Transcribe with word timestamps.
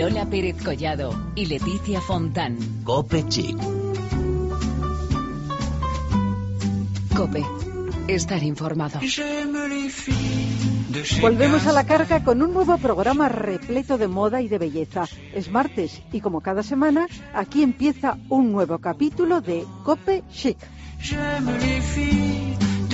Lola 0.00 0.24
Pérez 0.24 0.56
Collado 0.64 1.12
y 1.34 1.44
Leticia 1.44 2.00
Fontán. 2.00 2.56
Cope 2.84 3.22
Chic. 3.28 3.54
Cope. 7.14 7.44
Estar 8.08 8.42
informado. 8.42 8.98
Volvemos 11.20 11.66
a 11.66 11.72
la 11.74 11.84
carga 11.84 12.24
con 12.24 12.40
un 12.40 12.54
nuevo 12.54 12.78
programa 12.78 13.28
repleto 13.28 13.98
de 13.98 14.08
moda 14.08 14.40
y 14.40 14.48
de 14.48 14.56
belleza. 14.56 15.04
Es 15.34 15.50
martes 15.50 16.00
y 16.10 16.22
como 16.22 16.40
cada 16.40 16.62
semana, 16.62 17.06
aquí 17.34 17.62
empieza 17.62 18.16
un 18.30 18.52
nuevo 18.52 18.78
capítulo 18.78 19.42
de 19.42 19.66
Cope 19.84 20.24
Chic. 20.32 20.56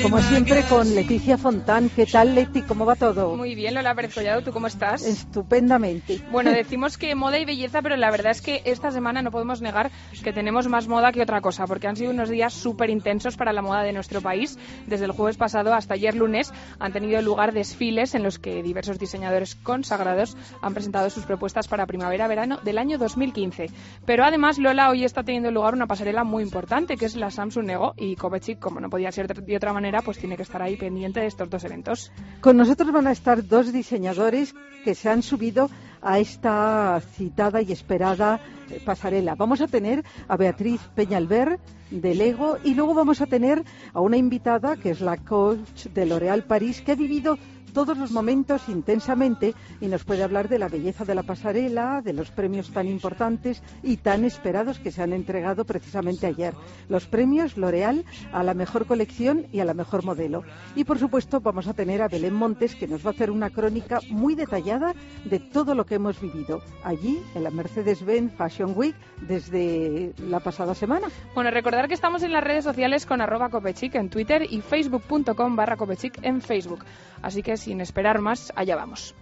Como 0.02 0.20
siempre 0.20 0.62
con 0.64 0.94
Leticia 0.94 1.38
Fontán. 1.38 1.88
¿Qué 1.88 2.06
tal, 2.06 2.34
Leti? 2.34 2.62
¿Cómo 2.62 2.84
va 2.84 2.96
todo? 2.96 3.34
Muy 3.34 3.54
bien, 3.54 3.74
Lola 3.74 3.94
Pérez 3.94 4.14
Collado. 4.14 4.42
¿Tú 4.42 4.52
cómo 4.52 4.66
estás? 4.66 5.04
Estupendamente. 5.04 6.20
Bueno, 6.30 6.50
decimos 6.52 6.98
que 6.98 7.14
moda 7.14 7.38
y 7.38 7.44
belleza, 7.44 7.82
pero 7.82 7.96
la 7.96 8.10
verdad 8.10 8.32
es 8.32 8.42
que 8.42 8.62
esta 8.66 8.90
semana 8.90 9.22
no 9.22 9.30
podemos 9.30 9.62
negar 9.62 9.90
que 10.22 10.32
tenemos 10.32 10.68
más 10.68 10.86
moda 10.86 11.12
que 11.12 11.22
otra 11.22 11.40
cosa, 11.40 11.66
porque 11.66 11.88
han 11.88 11.96
sido 11.96 12.10
unos 12.10 12.28
días 12.28 12.52
súper 12.52 12.90
intensos 12.90 13.36
para 13.36 13.52
la 13.52 13.62
moda 13.62 13.82
de 13.82 13.92
nuestro 13.92 14.20
país. 14.20 14.58
Desde 14.86 15.06
el 15.06 15.12
jueves 15.12 15.36
pasado 15.36 15.72
hasta 15.74 15.94
ayer 15.94 16.14
lunes 16.14 16.52
han 16.78 16.92
tenido 16.92 17.20
lugar 17.22 17.52
desfiles 17.52 18.14
en 18.14 18.22
los 18.22 18.38
que 18.38 18.62
diversos 18.62 18.98
diseñadores 18.98 19.54
consagrados 19.54 20.36
han 20.60 20.74
presentado 20.74 21.10
sus 21.10 21.24
propuestas 21.24 21.68
para 21.68 21.86
primavera-verano 21.86 22.58
del 22.62 22.78
año 22.78 22.98
2015. 22.98 23.70
Pero 24.04 24.24
además, 24.24 24.58
Lola, 24.58 24.90
hoy 24.90 25.04
está 25.04 25.22
teniendo 25.22 25.50
lugar 25.50 25.74
una 25.74 25.86
pasarela 25.86 26.22
muy 26.22 26.42
importante, 26.42 26.96
que 26.96 27.06
es 27.06 27.16
la 27.16 27.30
Samsung 27.30 27.70
Ego 27.70 27.94
y 27.96 28.16
Kovacic, 28.16 28.58
como 28.58 28.80
no 28.80 28.90
podía 28.90 29.10
ser 29.10 29.26
de 29.28 29.56
otra 29.56 29.72
manera, 29.72 29.85
pues 30.04 30.18
tiene 30.18 30.36
que 30.36 30.42
estar 30.42 30.62
ahí 30.62 30.76
pendiente 30.76 31.20
de 31.20 31.26
estos 31.26 31.48
dos 31.48 31.64
eventos. 31.64 32.12
Con 32.40 32.56
nosotros 32.56 32.92
van 32.92 33.06
a 33.06 33.12
estar 33.12 33.46
dos 33.46 33.72
diseñadores 33.72 34.54
que 34.84 34.94
se 34.94 35.08
han 35.08 35.22
subido 35.22 35.70
a 36.02 36.18
esta 36.18 37.00
citada 37.14 37.62
y 37.62 37.72
esperada 37.72 38.40
eh, 38.70 38.80
pasarela. 38.84 39.34
Vamos 39.34 39.60
a 39.60 39.66
tener 39.66 40.04
a 40.28 40.36
Beatriz 40.36 40.80
Peñalver 40.94 41.58
de 41.90 42.14
Lego 42.14 42.58
y 42.64 42.74
luego 42.74 42.94
vamos 42.94 43.20
a 43.20 43.26
tener 43.26 43.64
a 43.92 44.00
una 44.00 44.16
invitada 44.16 44.76
que 44.76 44.90
es 44.90 45.00
la 45.00 45.16
coach 45.16 45.86
de 45.86 46.06
L'Oréal 46.06 46.44
París 46.44 46.82
que 46.82 46.92
ha 46.92 46.96
vivido 46.96 47.38
todos 47.76 47.98
los 47.98 48.10
momentos 48.10 48.70
intensamente 48.70 49.54
y 49.82 49.88
nos 49.88 50.02
puede 50.02 50.22
hablar 50.22 50.48
de 50.48 50.58
la 50.58 50.68
belleza 50.68 51.04
de 51.04 51.14
la 51.14 51.24
pasarela, 51.24 52.00
de 52.00 52.14
los 52.14 52.30
premios 52.30 52.70
tan 52.70 52.88
importantes 52.88 53.62
y 53.82 53.98
tan 53.98 54.24
esperados 54.24 54.78
que 54.78 54.90
se 54.90 55.02
han 55.02 55.12
entregado 55.12 55.66
precisamente 55.66 56.26
ayer. 56.26 56.54
Los 56.88 57.04
premios 57.04 57.58
L'Oreal 57.58 58.06
a 58.32 58.42
la 58.42 58.54
mejor 58.54 58.86
colección 58.86 59.44
y 59.52 59.60
a 59.60 59.66
la 59.66 59.74
mejor 59.74 60.06
modelo. 60.06 60.42
Y 60.74 60.84
por 60.84 60.98
supuesto 60.98 61.42
vamos 61.42 61.68
a 61.68 61.74
tener 61.74 62.00
a 62.00 62.08
Belén 62.08 62.32
Montes 62.32 62.74
que 62.74 62.88
nos 62.88 63.04
va 63.04 63.10
a 63.10 63.12
hacer 63.12 63.30
una 63.30 63.50
crónica 63.50 64.00
muy 64.08 64.34
detallada 64.34 64.94
de 65.26 65.38
todo 65.38 65.74
lo 65.74 65.84
que 65.84 65.96
hemos 65.96 66.18
vivido 66.18 66.62
allí 66.82 67.20
en 67.34 67.44
la 67.44 67.50
Mercedes-Benz 67.50 68.32
Fashion 68.38 68.72
Week 68.74 68.96
desde 69.20 70.14
la 70.30 70.40
pasada 70.40 70.74
semana. 70.74 71.08
Bueno, 71.34 71.50
recordar 71.50 71.88
que 71.88 71.94
estamos 71.94 72.22
en 72.22 72.32
las 72.32 72.42
redes 72.42 72.64
sociales 72.64 73.04
con 73.04 73.20
arroba 73.20 73.50
copechic 73.50 73.96
en 73.96 74.08
Twitter 74.08 74.46
y 74.48 74.62
facebook.com 74.62 75.56
barra 75.56 75.76
copechic 75.76 76.18
en 76.22 76.40
Facebook. 76.40 76.82
Así 77.20 77.42
que 77.42 77.56
sin 77.66 77.80
esperar 77.80 78.20
más, 78.20 78.52
allá 78.54 78.76
vamos. 78.76 79.12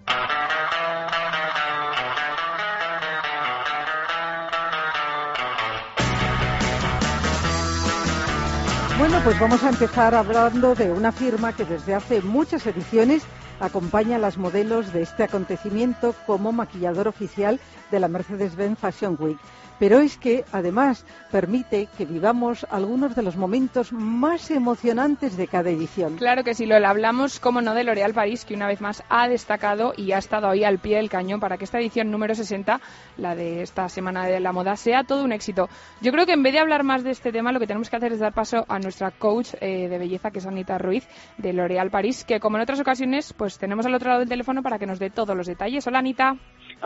Bueno, 8.99 9.19
pues 9.25 9.41
vamos 9.41 9.63
a 9.63 9.71
empezar 9.71 10.15
hablando 10.15 10.75
de 10.75 10.93
una 10.93 11.11
firma 11.11 11.55
que 11.55 11.65
desde 11.65 11.95
hace 11.95 12.21
muchas 12.21 12.67
ediciones 12.67 13.23
acompaña 13.61 14.17
a 14.17 14.19
las 14.19 14.37
modelos 14.37 14.93
de 14.93 15.01
este 15.01 15.23
acontecimiento 15.23 16.15
como 16.27 16.53
maquillador 16.53 17.09
oficial 17.09 17.59
de 17.91 18.01
la 18.01 18.09
Mercedes-Benz 18.09 18.79
Fashion 18.79 19.17
Week 19.19 19.39
pero 19.79 20.01
es 20.01 20.17
que 20.17 20.45
además 20.53 21.05
permite 21.31 21.89
que 21.97 22.05
vivamos 22.05 22.67
algunos 22.71 23.15
de 23.17 23.23
los 23.23 23.37
momentos 23.37 23.93
más 23.93 24.51
emocionantes 24.51 25.37
de 25.37 25.49
cada 25.49 25.71
edición. 25.71 26.17
Claro 26.17 26.45
que 26.45 26.55
sí, 26.55 26.67
lo 26.67 26.77
hablamos, 26.77 27.41
como 27.41 27.61
no, 27.61 27.75
de 27.75 27.85
L'Oréal 27.85 28.15
París, 28.15 28.45
que 28.45 28.55
una 28.55 28.67
vez 28.67 28.81
más 28.81 29.03
ha 29.09 29.29
destacado 29.29 29.95
y 29.97 30.13
ha 30.13 30.19
estado 30.19 30.49
ahí 30.49 30.65
al 30.65 30.79
pie 30.79 30.97
del 30.97 31.11
cañón 31.11 31.41
para 31.41 31.57
que 31.57 31.65
esta 31.65 31.79
edición 31.79 32.11
número 32.11 32.35
60, 32.35 32.81
la 33.17 33.35
de 33.35 33.63
esta 33.63 33.89
semana 33.89 34.27
de 34.27 34.41
la 34.41 34.53
moda, 34.53 34.77
sea 34.77 35.05
todo 35.05 35.25
un 35.25 35.33
éxito. 35.33 35.69
Yo 36.01 36.13
creo 36.13 36.27
que 36.27 36.33
en 36.33 36.43
vez 36.43 36.53
de 36.53 36.61
hablar 36.61 36.85
más 36.85 37.03
de 37.03 37.11
este 37.11 37.33
tema, 37.33 37.53
lo 37.53 37.61
que 37.61 37.67
tenemos 37.67 37.91
que 37.91 37.97
hacer 37.97 38.13
es 38.13 38.21
dar 38.21 38.33
paso 38.33 38.65
a 38.69 38.79
nuestra 38.79 39.11
coach 39.11 39.55
eh, 39.61 39.89
de 39.89 39.99
belleza, 39.99 40.31
que 40.31 40.39
es 40.39 40.47
Anita 40.47 40.79
Ruiz, 40.79 41.07
de 41.39 41.53
L'Oréal 41.53 41.91
París, 41.91 42.25
que 42.25 42.41
como 42.41 42.57
en 42.57 42.63
otras 42.63 42.81
ocasiones, 42.81 43.33
pues 43.33 43.59
tenemos 43.59 43.87
al 43.87 43.95
otro 43.95 44.09
lado 44.09 44.21
del 44.21 44.29
teléfono 44.29 44.63
para 44.63 44.79
que 44.79 44.87
nos 44.87 44.99
dé 44.99 45.11
todos 45.11 45.37
los 45.37 45.47
detalles. 45.47 45.87
Hola, 45.87 45.99
Anita. 45.99 46.37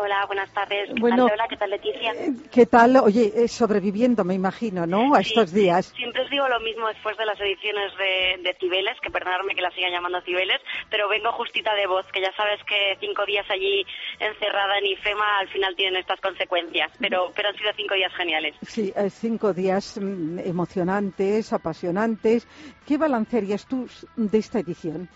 Hola, 0.00 0.24
buenas 0.26 0.48
tardes. 0.54 0.90
¿Qué 0.94 1.00
tal, 1.10 1.20
Hola, 1.20 1.46
¿qué 1.48 1.56
tal, 1.56 1.70
Leticia? 1.70 2.12
¿Qué 2.52 2.66
tal? 2.66 2.96
Oye, 2.98 3.32
eh, 3.34 3.48
sobreviviendo, 3.48 4.22
me 4.22 4.34
imagino, 4.34 4.86
¿no? 4.86 5.12
A 5.12 5.20
estos 5.20 5.52
días. 5.52 5.92
Siempre 5.96 6.22
os 6.22 6.30
digo 6.30 6.46
lo 6.46 6.60
mismo 6.60 6.86
después 6.86 7.16
de 7.18 7.26
las 7.26 7.38
ediciones 7.40 7.90
de, 7.98 8.42
de 8.44 8.56
Cibeles, 8.60 8.96
que 9.02 9.10
perdonadme 9.10 9.56
que 9.56 9.60
la 9.60 9.72
sigan 9.72 9.90
llamando 9.90 10.20
Cibeles, 10.20 10.60
pero 10.88 11.08
vengo 11.08 11.32
justita 11.32 11.74
de 11.74 11.88
voz, 11.88 12.06
que 12.12 12.20
ya 12.20 12.32
sabes 12.36 12.60
que 12.64 12.96
cinco 13.00 13.26
días 13.26 13.44
allí 13.50 13.84
encerrada 14.20 14.78
en 14.78 14.86
IFEMA 14.86 15.38
al 15.40 15.48
final 15.48 15.74
tienen 15.74 16.00
estas 16.00 16.20
consecuencias, 16.20 16.92
pero, 17.00 17.32
pero 17.34 17.48
han 17.48 17.56
sido 17.56 17.72
cinco 17.76 17.94
días 17.94 18.12
geniales. 18.14 18.54
Sí, 18.62 18.92
eh, 18.94 19.10
cinco 19.10 19.52
días 19.52 19.98
mm, 20.00 20.38
emocionantes, 20.38 21.52
apasionantes. 21.52 22.46
¿Qué 22.86 22.98
balancearías 22.98 23.66
tú 23.66 23.88
de 24.14 24.38
esta 24.38 24.60
edición? 24.60 25.08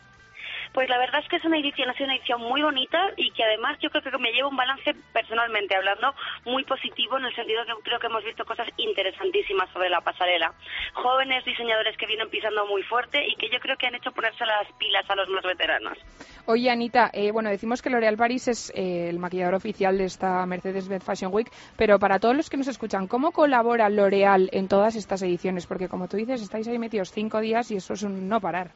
Pues 0.72 0.88
la 0.88 0.98
verdad 0.98 1.20
es 1.22 1.28
que 1.28 1.36
es 1.36 1.44
una 1.44 1.58
edición, 1.58 1.90
ha 1.90 1.92
sido 1.92 2.06
una 2.06 2.16
edición 2.16 2.40
muy 2.40 2.62
bonita 2.62 2.98
y 3.16 3.30
que 3.32 3.44
además 3.44 3.78
yo 3.80 3.90
creo 3.90 4.02
que 4.02 4.16
me 4.18 4.32
lleva 4.32 4.48
un 4.48 4.56
balance 4.56 4.94
personalmente 5.12 5.76
hablando 5.76 6.14
muy 6.46 6.64
positivo 6.64 7.18
en 7.18 7.26
el 7.26 7.34
sentido 7.34 7.64
que 7.66 7.82
creo 7.82 7.98
que 8.00 8.06
hemos 8.06 8.24
visto 8.24 8.44
cosas 8.46 8.68
interesantísimas 8.78 9.70
sobre 9.70 9.90
la 9.90 10.00
pasarela. 10.00 10.54
Jóvenes 10.94 11.44
diseñadores 11.44 11.96
que 11.98 12.06
vienen 12.06 12.30
pisando 12.30 12.64
muy 12.66 12.82
fuerte 12.84 13.22
y 13.26 13.36
que 13.36 13.50
yo 13.50 13.58
creo 13.60 13.76
que 13.76 13.86
han 13.86 13.96
hecho 13.96 14.12
ponerse 14.12 14.46
las 14.46 14.72
pilas 14.78 15.04
a 15.10 15.14
los 15.14 15.28
más 15.28 15.44
veteranos. 15.44 15.98
Oye, 16.46 16.70
Anita, 16.70 17.10
eh, 17.12 17.32
bueno, 17.32 17.50
decimos 17.50 17.82
que 17.82 17.90
L'Oréal 17.90 18.16
Paris 18.16 18.48
es 18.48 18.72
eh, 18.74 19.10
el 19.10 19.18
maquillador 19.18 19.54
oficial 19.54 19.98
de 19.98 20.04
esta 20.04 20.44
Mercedes-Benz 20.46 21.04
Fashion 21.04 21.34
Week, 21.34 21.50
pero 21.76 21.98
para 21.98 22.18
todos 22.18 22.34
los 22.34 22.48
que 22.48 22.56
nos 22.56 22.68
escuchan, 22.68 23.08
¿cómo 23.08 23.32
colabora 23.32 23.90
L'Oréal 23.90 24.48
en 24.52 24.68
todas 24.68 24.96
estas 24.96 25.22
ediciones? 25.22 25.66
Porque 25.66 25.88
como 25.88 26.08
tú 26.08 26.16
dices, 26.16 26.40
estáis 26.40 26.66
ahí 26.66 26.78
metidos 26.78 27.12
cinco 27.12 27.40
días 27.40 27.70
y 27.70 27.76
eso 27.76 27.92
es 27.92 28.02
un 28.02 28.26
no 28.28 28.40
parar. 28.40 28.70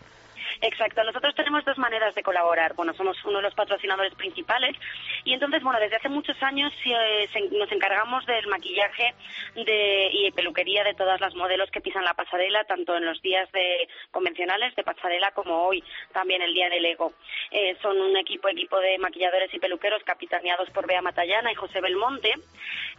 Exacto. 0.61 1.05
Nosotros 1.05 1.35
tenemos 1.35 1.65
dos 1.65 1.79
maneras 1.79 2.15
de 2.15 2.23
colaborar. 2.23 2.75
Bueno, 2.75 2.95
somos 2.95 3.17
uno 3.25 3.39
de 3.39 3.43
los 3.43 3.55
patrocinadores 3.55 4.15
principales 4.15 4.77
y 5.25 5.35
entonces, 5.35 5.63
bueno, 5.63 5.79
desde 5.81 5.97
hace 5.97 6.09
muchos 6.09 6.41
años 6.43 6.73
eh, 6.85 7.29
nos 7.53 7.71
encargamos 7.73 8.25
del 8.27 8.47
maquillaje 8.47 9.15
de, 9.55 10.11
y 10.13 10.31
peluquería 10.33 10.85
de 10.85 10.95
todas 10.95 11.21
las 11.21 11.35
modelos 11.35 11.71
que 11.71 11.81
pisan 11.81 12.05
la 12.05 12.15
pasarela, 12.15 12.65
tanto 12.65 12.97
en 12.97 13.05
los 13.05 13.21
días 13.23 13.51
de 13.53 13.89
convencionales 14.11 14.75
de 14.77 14.83
pasarela 14.83 15.33
como 15.33 15.67
hoy, 15.67 15.83
también 16.13 16.43
el 16.43 16.55
día 16.55 16.71
del 16.71 16.85
Ego. 16.85 17.13
Eh, 17.51 17.77
son 17.83 18.01
un 18.01 18.17
equipo, 18.17 18.49
equipo 18.49 18.81
de 18.81 18.99
maquilladores 18.99 19.53
y 19.53 19.59
peluqueros 19.59 20.03
capitaneados 20.05 20.71
por 20.71 20.87
Bea 20.87 21.03
Matallana 21.03 21.53
y 21.53 21.55
José 21.55 21.81
Belmonte, 21.81 22.33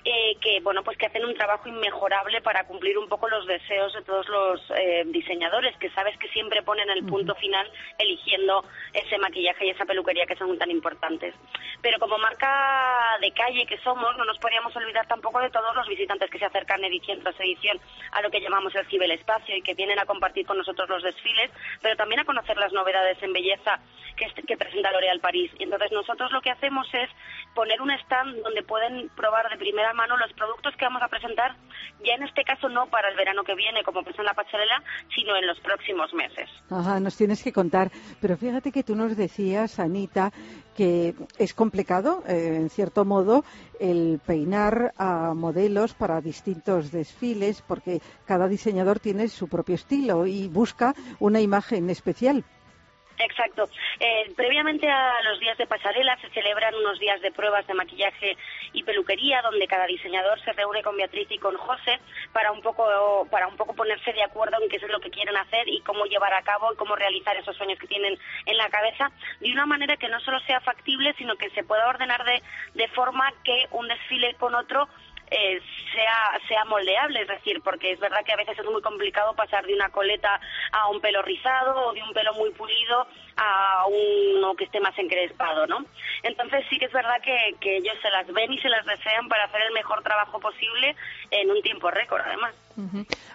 eh, 0.06 0.38
que, 0.42 0.60
bueno, 0.62 0.84
pues 0.84 0.98
que 0.98 1.08
hacen 1.08 1.26
un 1.26 1.34
trabajo 1.34 1.68
inmejorable 1.68 2.42
para 2.42 2.66
cumplir 2.66 2.98
un 2.98 3.10
poco 3.10 3.30
los 3.30 3.46
deseos 3.48 3.94
de 3.94 4.04
todos 4.04 4.28
los 4.28 4.62
diseñadores, 5.06 5.76
que 5.78 5.90
sabes 5.92 6.18
que 6.18 6.28
siempre 6.30 6.62
ponen 6.62 6.90
el 6.90 7.06
punto 7.06 7.36
final 7.36 7.47
final 7.48 7.72
eligiendo 7.98 8.64
ese 8.94 9.18
maquillaje 9.18 9.66
y 9.66 9.70
esa 9.70 9.86
peluquería 9.86 10.26
que 10.26 10.36
son 10.36 10.58
tan 10.58 10.70
importantes. 10.70 11.34
Pero 11.82 12.00
como 12.00 12.18
marca 12.18 13.18
de 13.22 13.32
calle 13.32 13.66
que 13.66 13.78
somos, 13.80 14.18
no 14.18 14.26
nos 14.26 14.38
podríamos 14.40 14.76
olvidar 14.76 15.08
tampoco 15.08 15.40
de 15.40 15.50
todos 15.50 15.76
los 15.76 15.88
visitantes 15.88 16.30
que 16.30 16.40
se 16.40 16.46
acercan 16.46 16.84
edición 16.84 17.22
tras 17.22 17.40
edición 17.40 17.80
a 18.12 18.22
lo 18.22 18.30
que 18.30 18.42
llamamos 18.42 18.76
el 18.76 18.86
ciberespacio 18.88 19.56
y 19.56 19.62
que 19.62 19.76
vienen 19.76 20.00
a 20.00 20.06
compartir 20.06 20.46
con 20.46 20.58
nosotros 20.58 20.90
los 20.90 21.04
desfiles, 21.04 21.52
pero 21.82 21.96
también 21.96 22.20
a 22.20 22.26
conocer 22.26 22.58
las 22.58 22.74
novedades 22.74 23.22
en 23.22 23.32
belleza 23.32 23.80
que, 24.16 24.28
que 24.44 24.58
presenta 24.58 24.92
L'Oréal 24.92 25.20
París. 25.20 25.52
Entonces 25.60 25.92
nosotros 25.92 26.32
lo 26.32 26.42
que 26.42 26.52
hacemos 26.52 26.88
es 26.94 27.10
poner 27.54 27.82
un 27.82 27.92
stand 27.92 28.42
donde 28.44 28.64
pueden 28.64 29.10
probar 29.16 29.50
de 29.50 29.58
primera 29.58 29.94
mano 29.94 30.18
los 30.18 30.34
productos 30.34 30.76
que 30.76 30.86
vamos 30.86 31.02
a 31.02 31.08
presentar, 31.08 31.56
ya 32.04 32.16
en 32.16 32.24
este 32.24 32.44
caso 32.44 32.68
no 32.70 32.88
para 32.88 33.10
el 33.10 33.16
verano 33.16 33.44
que 33.44 33.56
viene, 33.56 33.84
como 33.84 34.02
en 34.18 34.26
la 34.26 34.34
pasarela, 34.34 34.82
sino 35.14 35.36
en 35.36 35.46
los 35.48 35.60
próximos 35.60 36.14
meses. 36.14 36.50
Ajá, 36.70 37.00
nos 37.00 37.18
tienes 37.18 37.37
que 37.44 37.54
contar. 37.54 37.92
Pero 38.22 38.38
fíjate 38.38 38.72
que 38.72 38.84
tú 38.84 38.96
nos 38.96 39.16
decías, 39.16 39.80
Anita, 39.80 40.32
que 40.76 41.16
es 41.38 41.54
complicado, 41.54 42.24
eh, 42.28 42.58
en 42.60 42.70
cierto 42.70 43.06
modo, 43.06 43.44
el 43.80 44.20
peinar 44.26 44.94
a 44.98 45.34
modelos 45.34 45.94
para 45.94 46.22
distintos 46.22 46.92
desfiles, 46.92 47.64
porque 47.68 48.02
cada 48.26 48.48
diseñador 48.48 49.00
tiene 49.00 49.28
su 49.28 49.48
propio 49.48 49.76
estilo 49.76 50.26
y 50.28 50.48
busca 50.48 50.96
una 51.20 51.42
imagen 51.42 51.90
especial 51.90 52.44
Exacto. 53.20 53.68
Eh, 54.00 54.32
previamente 54.36 54.88
a 54.88 55.22
los 55.24 55.40
días 55.40 55.58
de 55.58 55.66
pasarela 55.66 56.18
se 56.22 56.30
celebran 56.30 56.76
unos 56.76 57.00
días 57.00 57.20
de 57.22 57.32
pruebas 57.32 57.66
de 57.66 57.74
maquillaje 57.74 58.38
y 58.74 58.84
peluquería 58.84 59.42
donde 59.42 59.68
cada 59.68 59.88
diseñador 59.88 60.40
se 60.42 60.54
reúne 60.54 60.84
con 60.84 60.96
Beatriz 60.96 61.28
y 61.32 61.40
con 61.40 61.58
José 61.58 62.00
para 62.32 62.52
un 62.52 62.62
poco 62.62 63.28
para 63.32 63.48
un 63.48 63.58
poco 63.58 63.74
ponerse 63.74 64.14
de 64.14 64.24
acuerdo 64.24 64.62
en 64.62 64.70
qué 64.70 64.76
es 64.76 64.84
lo 64.84 65.00
que 65.00 65.10
quieren 65.10 65.36
hacer 65.36 65.68
y 65.68 65.82
cómo 65.82 66.06
llevar 66.06 66.34
a 66.34 66.44
cabo 66.44 66.72
y 66.72 66.76
cómo 66.76 66.96
realizar 66.96 67.36
esos 67.38 67.58
sueños 67.58 67.80
que 67.80 67.88
tienen 67.88 68.20
en 68.46 68.58
la 68.58 68.70
cabeza 68.70 69.12
de 69.40 69.52
una 69.52 69.66
manera 69.66 69.98
que 69.98 70.10
no 70.10 70.20
solo 70.20 70.40
sea 70.42 70.60
factible 70.62 71.16
sino 71.18 71.36
que 71.38 71.50
se 71.52 71.64
pueda 71.64 71.88
ordenar 71.88 72.24
de, 72.24 72.44
de 72.76 72.88
forma 72.90 73.34
que 73.44 73.66
un 73.72 73.88
desfile 73.88 74.36
con 74.36 74.54
otro 74.54 74.88
eh, 75.32 75.62
sea, 75.94 76.40
sea 76.48 76.66
moldeable, 76.66 77.22
es 77.22 77.28
decir, 77.28 77.62
porque 77.62 77.92
es 77.92 78.00
verdad 78.00 78.24
que 78.26 78.34
a 78.34 78.38
veces 78.38 78.58
es 78.58 78.66
muy 78.66 78.82
complicado 78.82 79.36
pasar 79.36 79.66
de 79.66 79.74
una 79.74 79.90
coleta 79.90 80.40
a 80.72 80.90
un 80.90 81.02
pelo 81.02 81.22
rizado 81.22 81.88
o 81.88 81.94
de 81.94 82.04
un 82.04 82.14
pelo 82.14 82.34
muy 82.34 82.52
pulido 82.52 83.08
a 83.36 83.86
uno 83.88 84.56
que 84.56 84.66
esté 84.66 84.80
más 84.80 84.98
encrespado, 84.98 85.68
¿no? 85.68 85.86
Entonces 86.24 86.66
sí 86.70 86.80
que 86.80 86.86
es 86.86 86.94
verdad 86.94 87.22
que, 87.22 87.56
que 87.60 87.78
ellos 87.78 87.96
se 88.02 88.10
las 88.10 88.28
ven 88.28 88.52
y 88.54 88.60
se 88.60 88.70
las 88.70 88.86
desean 88.86 89.28
para 89.28 89.46
hacer 89.46 89.62
el 89.62 89.74
mejor 89.74 90.02
trabajo 90.02 90.40
posible 90.40 90.96
en 91.32 91.52
un 91.52 91.62
tiempo 91.62 91.92
récord, 91.92 92.22
además. 92.26 92.56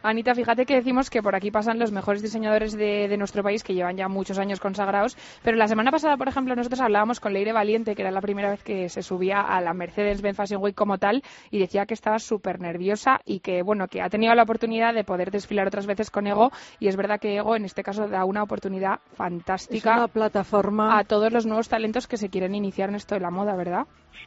Anita, 0.03 0.35
fíjate 0.35 0.67
que 0.67 0.75
decimos 0.75 1.11
que 1.11 1.23
por 1.23 1.35
aquí 1.35 1.51
pasan 1.51 1.79
los 1.79 1.93
mejores 1.93 2.23
diseñadores 2.23 2.73
de, 2.73 3.17
nuestro 3.17 3.43
país 3.43 3.63
que 3.63 3.75
llevan 3.75 3.97
ya 3.97 4.09
muchos 4.09 4.39
años 4.39 4.61
consagrados, 4.61 5.17
pero 5.43 5.57
la 5.57 5.69
semana 5.69 5.91
pasada, 5.91 6.17
por 6.17 6.29
ejemplo, 6.29 6.55
nosotros 6.55 6.81
hablábamos 6.81 7.21
con 7.21 7.33
Leire 7.33 7.53
Valiente, 7.53 7.95
que 7.95 8.03
era 8.03 8.11
la 8.11 8.21
primera 8.21 8.51
vez 8.51 8.63
que 8.63 8.89
se 8.89 9.03
subía 9.03 9.41
a 9.41 9.61
la 9.61 9.75
Mercedes-Benz 9.75 10.37
Fashion 10.37 10.63
Week 10.63 10.75
como 10.75 10.99
tal, 10.99 11.23
y 11.51 11.59
decía 11.59 11.87
que 11.87 11.95
estaba 11.95 12.19
súper 12.19 12.61
nerviosa 12.61 13.21
y 13.25 13.41
que, 13.41 13.63
bueno, 13.63 13.89
que 13.89 14.01
ha 14.01 14.09
tenido 14.09 14.35
la 14.35 14.45
oportunidad 14.45 14.95
de 14.95 15.05
poder 15.05 15.31
desfilar 15.31 15.67
otras 15.67 15.87
veces 15.87 16.11
con 16.11 16.27
Ego, 16.27 16.53
y 16.79 16.89
es 16.89 16.97
verdad 16.97 17.21
que 17.21 17.37
Ego 17.37 17.57
en 17.57 17.65
este 17.65 17.83
caso 17.83 18.09
da 18.09 18.25
una 18.25 18.43
oportunidad 18.43 19.01
fantástica 19.15 19.97
una 19.97 20.09
plataforma 20.09 20.99
a 20.99 21.05
todos 21.05 21.33
los 21.33 21.47
nuevos 21.47 21.69
talentos 21.69 22.07
que 22.07 22.17
se 22.17 22.29
quieren 22.29 22.55
iniciar 22.55 22.89
en 22.89 22.97
esto 22.97 23.15
de 23.15 23.21
la 23.21 23.31
moda, 23.31 23.55
¿verdad? 23.57 23.87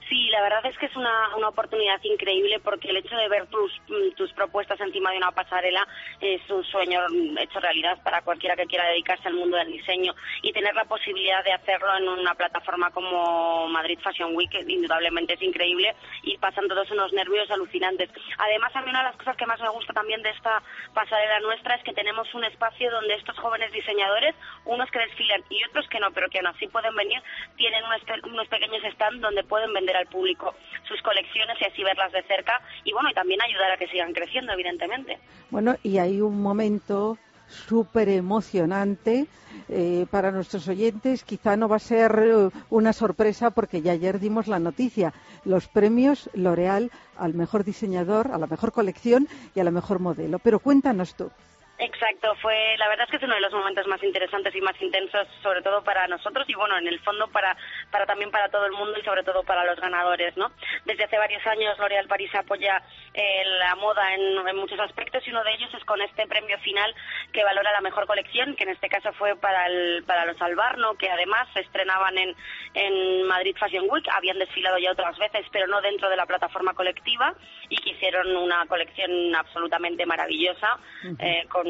Sí, 0.10 0.30
la 0.30 0.42
verdad 0.42 0.66
es 0.66 0.78
que 0.78 0.86
es 0.86 0.96
una, 0.96 1.36
una 1.36 1.50
oportunidad 1.50 2.00
increíble 2.04 2.60
porque 2.60 2.90
el 2.90 2.98
hecho 2.98 3.16
de 3.16 3.28
ver 3.28 3.48
tus, 3.48 3.72
mm, 3.88 4.16
tus 4.16 4.32
propuestas 4.34 4.80
encima 4.80 5.12
de 5.12 5.18
una 5.18 5.32
pasarela 5.32 5.88
es 6.22 6.42
un 6.50 6.64
sueño 6.64 7.02
hecho 7.40 7.60
realidad 7.60 8.02
para 8.04 8.22
cualquiera 8.22 8.56
que 8.56 8.68
quiera 8.68 8.88
dedicarse 8.90 9.28
al 9.28 9.34
mundo 9.34 9.58
del 9.58 9.72
diseño 9.72 10.14
y 10.44 10.54
tener 10.54 10.76
la 10.76 10.86
posibilidad 10.86 11.44
de 11.44 11.54
hacerlo 11.54 11.98
en 11.98 12.08
una 12.08 12.36
plataforma 12.36 12.92
como 12.92 13.68
Madrid 13.70 14.00
Fashion 14.04 14.36
Week 14.36 14.54
indudablemente 14.68 15.34
es 15.34 15.42
increíble 15.42 15.96
y 16.24 16.38
pasan 16.38 16.68
todos 16.68 16.90
unos 16.92 17.12
nervios 17.14 17.50
alucinantes. 17.50 18.10
Además, 18.38 18.76
a 18.76 18.82
mí 18.82 18.90
una 18.90 19.00
de 19.00 19.10
las 19.10 19.18
cosas 19.18 19.38
que 19.38 19.46
más 19.46 19.60
me 19.60 19.70
gusta 19.70 19.94
también 19.94 20.22
de 20.22 20.30
esta 20.30 20.62
pasarela 20.94 21.40
nuestra 21.40 21.76
es 21.76 21.84
que 21.84 21.94
tenemos 21.94 22.32
un 22.34 22.44
espacio 22.44 22.92
donde 22.92 23.16
estos 23.16 23.38
jóvenes 23.40 23.72
diseñadores, 23.72 24.36
unos 24.66 24.90
que 24.92 25.00
desfilan 25.00 25.44
y 25.50 25.64
otros 25.66 25.88
que 25.90 26.00
no, 26.00 26.12
pero 26.12 26.30
que 26.30 26.40
aún 26.40 26.48
así 26.48 26.68
pueden 26.68 26.96
venir, 26.96 27.22
tienen 27.58 27.84
unos, 27.84 28.02
unos 28.24 28.48
pequeños 28.48 28.84
stands 28.94 29.22
donde 29.22 29.44
pueden 29.44 29.74
vender 29.75 29.95
al 29.95 30.07
público 30.07 30.56
sus 30.88 31.01
colecciones 31.01 31.57
y 31.62 31.66
así 31.66 31.83
verlas 31.83 32.12
de 32.12 32.24
cerca 32.24 32.62
y 32.83 32.94
bueno, 32.94 33.10
y 33.12 33.13
también 33.13 33.42
ayudar 33.42 33.72
a 33.72 33.77
que 33.77 33.88
sigan 33.88 34.13
creciendo, 34.13 34.54
evidentemente. 34.54 35.19
Bueno, 35.51 35.75
y 35.83 35.98
hay 36.00 36.22
un 36.22 36.42
momento 36.42 37.18
súper 37.48 38.10
emocionante 38.10 39.27
eh, 39.69 40.06
para 40.10 40.31
nuestros 40.31 40.68
oyentes. 40.68 41.24
Quizá 41.24 41.56
no 41.56 41.68
va 41.68 41.77
a 41.77 41.80
ser 41.80 42.12
eh, 42.18 42.50
una 42.69 42.94
sorpresa 42.94 43.51
porque 43.51 43.81
ya 43.81 43.92
ayer 43.92 44.19
dimos 44.19 44.48
la 44.48 44.60
noticia. 44.60 45.13
Los 45.44 45.68
premios 45.68 46.30
L'Oreal 46.33 46.92
al 47.18 47.33
mejor 47.33 47.63
diseñador, 47.63 48.31
a 48.31 48.38
la 48.38 48.48
mejor 48.48 48.72
colección 48.72 49.27
y 49.54 49.60
a 49.60 49.63
la 49.63 49.72
mejor 49.72 50.00
modelo. 50.00 50.39
Pero 50.39 50.60
cuéntanos 50.60 51.16
tú. 51.16 51.31
Exacto, 51.77 52.33
fue 52.42 52.77
la 52.77 52.88
verdad 52.88 53.04
es 53.06 53.12
que 53.12 53.18
es 53.18 53.24
uno 53.24 53.36
de 53.36 53.42
los 53.42 53.51
momentos 53.51 53.86
más 53.88 54.01
interesantes 54.01 54.56
y 54.56 54.62
más 54.62 54.81
intensos, 54.81 55.27
sobre 55.44 55.62
todo 55.62 55.83
para 55.83 56.07
nosotros 56.07 56.48
y 56.48 56.54
bueno, 56.54 56.77
en 56.77 56.88
el 56.88 57.01
fondo 57.01 57.27
para, 57.27 57.56
para 57.92 58.06
también 58.06 58.31
para 58.31 58.48
todo 58.48 58.66
el 58.66 58.72
mundo 58.72 58.98
y 58.98 59.04
sobre 59.04 59.24
todo 59.24 59.44
para 59.44 59.66
los 59.66 59.77
ganadores, 59.81 60.38
¿no? 60.38 60.51
Desde 60.86 61.04
hace 61.04 61.18
varios 61.18 61.45
años 61.45 61.77
L'Oréal 61.77 62.07
París 62.07 62.33
apoya 62.33 62.81
eh, 63.13 63.44
la 63.60 63.75
moda 63.75 64.13
en, 64.13 64.56
muchos 64.56 64.80
aspectos 64.80 65.27
y 65.27 65.31
uno 65.31 65.44
de 65.44 65.54
ellos 65.54 65.74
es 65.74 65.83
con 65.83 66.01
este 66.01 66.25
premio 66.27 66.57
final 66.60 66.95
que 67.33 67.44
valora 67.44 67.74
la 67.74 67.81
mejor 67.81 68.07
colección, 68.07 68.56
que 68.56 68.63
en 68.63 68.69
este 68.69 68.88
caso 68.88 69.12
fue 69.13 69.36
para 69.36 69.68
el, 69.68 70.04
para 70.06 70.25
los 70.25 70.42
Albarno, 70.42 70.95
que 70.95 71.10
además 71.10 71.50
se 71.54 71.60
estrenaban 71.60 72.18
en, 72.18 72.33
en 72.74 73.24
Madrid 73.27 73.56
Fashion 73.60 73.86
Week, 73.89 74.07
habían 74.13 74.39
desfilado 74.39 74.77
ya 74.77 74.92
otras 74.92 75.18
veces, 75.18 75.45
pero 75.51 75.68
no 75.68 75.81
dentro 75.81 76.10
de 76.10 76.16
la 76.16 76.25
plataforma 76.25 76.74
colectiva 76.74 77.33
y 77.68 77.75
que 77.77 77.89
hicieron 77.92 78.33
una 78.38 78.66
colección 78.68 79.36
absolutamente 79.36 80.06
maravillosa 80.06 80.80
eh, 81.19 81.45
con 81.50 81.65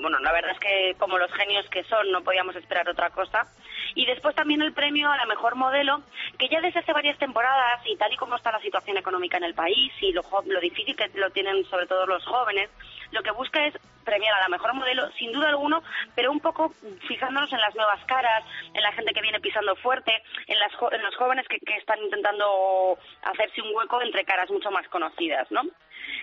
bueno, 0.00 0.18
la 0.20 0.32
verdad 0.32 0.52
es 0.52 0.58
que 0.58 0.96
como 0.98 1.18
los 1.18 1.32
genios 1.32 1.68
que 1.68 1.84
son 1.84 2.10
no 2.10 2.22
podíamos 2.22 2.56
esperar 2.56 2.88
otra 2.88 3.10
cosa. 3.10 3.42
Y 3.94 4.06
después 4.06 4.34
también 4.34 4.62
el 4.62 4.72
premio 4.72 5.10
a 5.10 5.16
la 5.16 5.26
mejor 5.26 5.54
modelo, 5.54 6.02
que 6.38 6.48
ya 6.48 6.60
desde 6.60 6.80
hace 6.80 6.92
varias 6.92 7.18
temporadas 7.18 7.80
y 7.84 7.96
tal 7.96 8.12
y 8.12 8.16
como 8.16 8.36
está 8.36 8.50
la 8.50 8.60
situación 8.60 8.96
económica 8.96 9.36
en 9.36 9.44
el 9.44 9.54
país 9.54 9.92
y 10.00 10.12
lo, 10.12 10.22
lo 10.46 10.60
difícil 10.60 10.96
que 10.96 11.10
lo 11.14 11.30
tienen 11.30 11.64
sobre 11.66 11.86
todo 11.86 12.06
los 12.06 12.24
jóvenes, 12.24 12.70
lo 13.12 13.22
que 13.22 13.30
busca 13.30 13.64
es 13.66 13.74
premiar 14.04 14.34
a 14.34 14.42
la 14.42 14.48
mejor 14.48 14.74
modelo, 14.74 15.10
sin 15.12 15.32
duda 15.32 15.48
alguno, 15.48 15.82
pero 16.14 16.30
un 16.30 16.40
poco 16.40 16.74
fijándonos 17.08 17.52
en 17.52 17.60
las 17.60 17.74
nuevas 17.74 18.04
caras, 18.04 18.44
en 18.74 18.82
la 18.82 18.92
gente 18.92 19.12
que 19.12 19.22
viene 19.22 19.40
pisando 19.40 19.74
fuerte, 19.76 20.12
en, 20.46 20.58
las 20.58 20.72
en 20.92 21.02
los 21.02 21.16
jóvenes 21.16 21.46
que, 21.48 21.58
que 21.58 21.76
están 21.76 21.98
intentando 22.00 22.98
hacerse 23.22 23.62
un 23.62 23.74
hueco 23.74 24.02
entre 24.02 24.24
caras 24.24 24.50
mucho 24.50 24.70
más 24.70 24.86
conocidas, 24.88 25.50
¿no? 25.50 25.62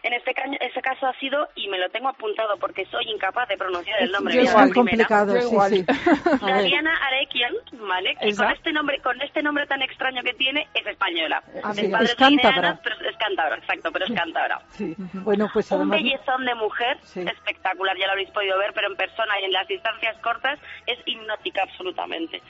En 0.03 0.13
este, 0.13 0.33
ese 0.59 0.81
caso 0.81 1.07
ha 1.07 1.13
sido, 1.19 1.47
y 1.55 1.67
me 1.67 1.77
lo 1.77 1.89
tengo 1.89 2.09
apuntado 2.09 2.57
porque 2.57 2.85
soy 2.85 3.05
incapaz 3.09 3.47
de 3.49 3.57
pronunciar 3.57 4.01
el 4.01 4.11
nombre. 4.11 4.41
Es 4.41 4.55
muy 4.55 4.71
complicado, 4.71 5.33
sí, 5.41 5.57
sí. 5.69 5.85
Diana 6.65 6.97
Arekian, 7.07 7.53
¿vale? 7.73 8.15
Que 8.15 8.35
con 8.35 8.51
este 8.51 8.71
nombre, 8.71 8.99
con 9.01 9.21
este 9.21 9.43
nombre 9.43 9.67
tan 9.67 9.81
extraño 9.81 10.23
que 10.23 10.33
tiene, 10.33 10.67
es 10.73 10.85
española. 10.85 11.43
Ah, 11.63 11.73
es 11.75 12.15
cántabra. 12.15 12.79
es 13.07 13.17
cántabra, 13.17 13.57
exacto, 13.57 13.91
pero 13.91 14.05
es 14.05 14.13
cántabra. 14.13 14.61
Sí. 14.71 14.95
Bueno, 15.13 15.49
pues 15.53 15.71
Un 15.71 15.89
bellezón 15.89 16.45
de 16.45 16.55
mujer, 16.55 16.97
espectacular, 17.03 17.97
ya 17.97 18.07
lo 18.07 18.13
habéis 18.13 18.31
podido 18.31 18.57
ver, 18.57 18.71
pero 18.73 18.87
en 18.87 18.95
persona 18.95 19.39
y 19.41 19.45
en 19.45 19.51
las 19.51 19.67
distancias 19.67 20.17
cortas 20.21 20.59
es 20.87 20.97
hipnótica 21.05 21.63
absolutamente. 21.63 22.41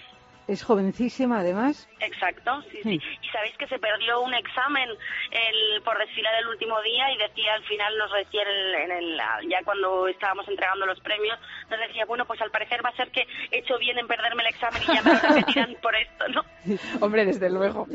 Es 0.51 0.63
jovencísima, 0.63 1.39
además. 1.39 1.87
Exacto, 2.01 2.61
sí, 2.69 2.79
sí. 2.83 3.01
Y 3.21 3.27
sabéis 3.29 3.55
que 3.57 3.67
se 3.67 3.79
perdió 3.79 4.19
un 4.19 4.33
examen 4.33 4.89
el, 5.31 5.81
por 5.81 5.97
desfilar 5.97 6.33
el 6.41 6.49
último 6.49 6.81
día 6.81 7.09
y 7.09 7.17
decía 7.17 7.53
al 7.53 7.63
final, 7.63 7.97
nos 7.97 8.11
decía 8.11 8.41
en 8.83 8.91
el, 8.91 9.17
ya 9.49 9.63
cuando 9.63 10.09
estábamos 10.09 10.45
entregando 10.49 10.85
los 10.85 10.99
premios, 10.99 11.39
nos 11.69 11.79
decía, 11.79 12.03
bueno, 12.05 12.25
pues 12.25 12.41
al 12.41 12.51
parecer 12.51 12.83
va 12.83 12.89
a 12.89 12.95
ser 12.97 13.11
que 13.11 13.25
he 13.49 13.59
hecho 13.59 13.77
bien 13.77 13.97
en 13.97 14.07
perderme 14.07 14.43
el 14.43 14.49
examen 14.49 14.81
y 14.83 14.93
ya 14.93 15.01
me 15.01 15.13
lo 15.13 15.19
repetirán 15.19 15.77
por 15.81 15.95
esto, 15.95 16.27
¿no? 16.27 16.41
Hombre, 16.99 17.23
desde 17.23 17.49
luego. 17.49 17.87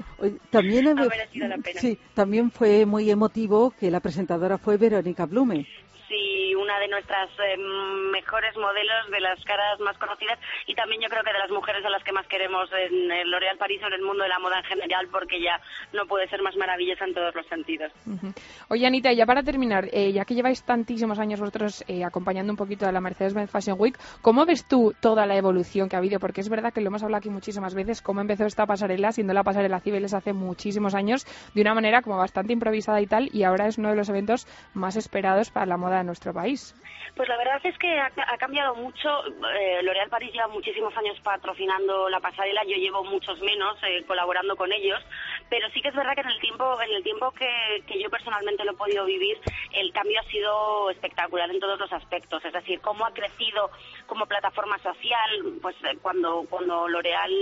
También, 0.49 0.97
la 0.97 1.57
pena. 1.59 1.79
Sí, 1.79 1.99
también 2.15 2.51
fue 2.51 2.87
muy 2.87 3.11
emotivo 3.11 3.75
que 3.79 3.91
la 3.91 4.01
presentadora 4.01 4.57
fue 4.57 4.79
Verónica 4.79 5.27
Blume 5.27 5.67
y 6.11 6.55
una 6.55 6.79
de 6.79 6.89
nuestras 6.89 7.31
eh, 7.39 7.57
mejores 7.57 8.57
modelos, 8.57 9.11
de 9.11 9.21
las 9.21 9.43
caras 9.45 9.79
más 9.81 9.97
conocidas 9.99 10.39
y 10.67 10.75
también 10.75 11.01
yo 11.03 11.09
creo 11.09 11.23
que 11.23 11.33
de 11.33 11.39
las 11.39 11.51
mujeres 11.51 11.85
a 11.85 11.91
las 11.91 12.03
que 12.05 12.13
más 12.13 12.27
queremos 12.27 12.71
en 12.73 13.11
el 13.11 13.31
L'Oréal 13.31 13.59
París 13.59 13.81
o 13.83 13.87
en 13.87 13.95
el 13.95 14.03
mundo 14.03 14.23
de 14.23 14.29
la 14.29 14.39
moda 14.39 14.59
en 14.59 14.65
general 14.65 15.09
porque 15.11 15.41
ya 15.41 15.61
no 15.93 16.07
puede 16.07 16.29
ser 16.29 16.43
más 16.43 16.57
maravillosa 16.57 17.05
en 17.05 17.15
todos 17.15 17.35
los 17.35 17.47
sentidos. 17.47 17.93
Oye 18.69 18.87
Anita, 18.87 19.13
ya 19.13 19.27
para 19.27 19.43
terminar, 19.43 19.87
eh, 19.93 20.13
ya 20.13 20.25
que 20.25 20.35
lleváis 20.35 20.65
tantísimos 20.65 21.19
años 21.19 21.41
vosotros 21.41 21.85
eh, 21.89 22.05
acompañando 22.05 22.53
un 22.53 22.57
poquito 22.57 22.87
a 22.87 22.93
la 22.93 23.01
Mercedes-Benz 23.01 23.51
Fashion 23.51 23.77
Week, 23.79 23.99
¿cómo 24.23 24.45
ves 24.47 24.67
tú 24.67 24.95
toda 25.01 25.27
la 25.27 25.37
evolución 25.37 25.89
que 25.89 25.97
ha 25.97 25.99
habido? 25.99 26.19
Porque 26.19 26.41
es 26.41 26.49
verdad 26.49 26.73
que 26.73 26.81
lo 26.81 26.89
hemos 26.89 27.03
hablado 27.03 27.19
aquí 27.19 27.31
muchísimas 27.31 27.75
veces, 27.75 28.03
cómo 28.03 28.21
empezó 28.21 28.45
esta 28.45 28.67
pasarela, 28.67 29.13
siendo 29.13 29.33
la 29.33 29.43
pasarela 29.43 29.81
Cibeles 29.81 30.15
hace 30.15 30.33
muchísimos 30.33 30.95
años, 30.95 31.25
de 31.55 31.61
una 31.61 31.75
manera 31.75 32.03
como 32.03 32.17
bastante 32.17 32.53
improvisada 32.53 33.01
y 33.01 33.07
tal, 33.07 33.29
y 33.33 33.45
ahora 33.45 33.67
es 33.67 33.79
uno 33.79 33.91
de 33.91 33.97
los 33.97 34.09
eventos 34.09 34.47
más 34.75 34.97
esperados 34.97 35.51
para 35.51 35.67
la 35.67 35.77
moda 35.77 35.96
de 35.99 36.05
nuestro 36.05 36.33
país. 36.33 36.75
Pues 37.15 37.29
la 37.29 37.37
verdad 37.39 37.61
es 37.65 37.79
que 37.79 37.99
ha, 37.99 38.11
cambiado 38.39 38.75
mucho. 38.75 39.09
Eh, 39.27 39.83
L'Oréal 39.83 40.11
París 40.11 40.33
lleva 40.33 40.49
muchísimos 40.49 40.95
años 40.97 41.19
patrocinando 41.21 42.09
la 42.09 42.21
pasarela, 42.21 42.63
yo 42.65 42.77
llevo 42.77 43.05
muchos 43.05 43.41
menos 43.41 43.79
eh, 43.85 44.05
colaborando 44.07 44.57
con 44.57 44.73
ellos, 44.73 45.03
pero 45.49 45.69
sí 45.71 45.81
que 45.81 45.89
es 45.89 45.95
verdad 45.95 46.15
que 46.15 46.21
en 46.21 46.29
el 46.29 46.41
tiempo, 46.41 46.81
en 46.83 46.91
el 46.93 47.03
tiempo 47.03 47.31
que, 47.33 47.99
yo 47.99 48.11
personalmente 48.11 48.65
lo 48.65 48.73
he 48.73 48.77
podido 48.77 49.05
vivir, 49.07 49.39
el 49.73 49.93
cambio 49.93 50.21
ha 50.21 50.31
sido 50.31 50.91
espectacular 50.91 51.51
en 51.51 51.61
todos 51.61 51.79
los 51.79 51.93
aspectos. 51.93 52.45
Es 52.45 52.53
decir, 52.53 52.81
cómo 52.81 53.07
ha 53.07 53.15
crecido 53.15 53.71
como 54.07 54.27
plataforma 54.27 54.79
social, 54.79 55.59
pues 55.63 55.77
eh, 55.85 55.97
cuando 56.03 56.45
cuando 56.51 56.89
L'Oreal, 56.89 57.33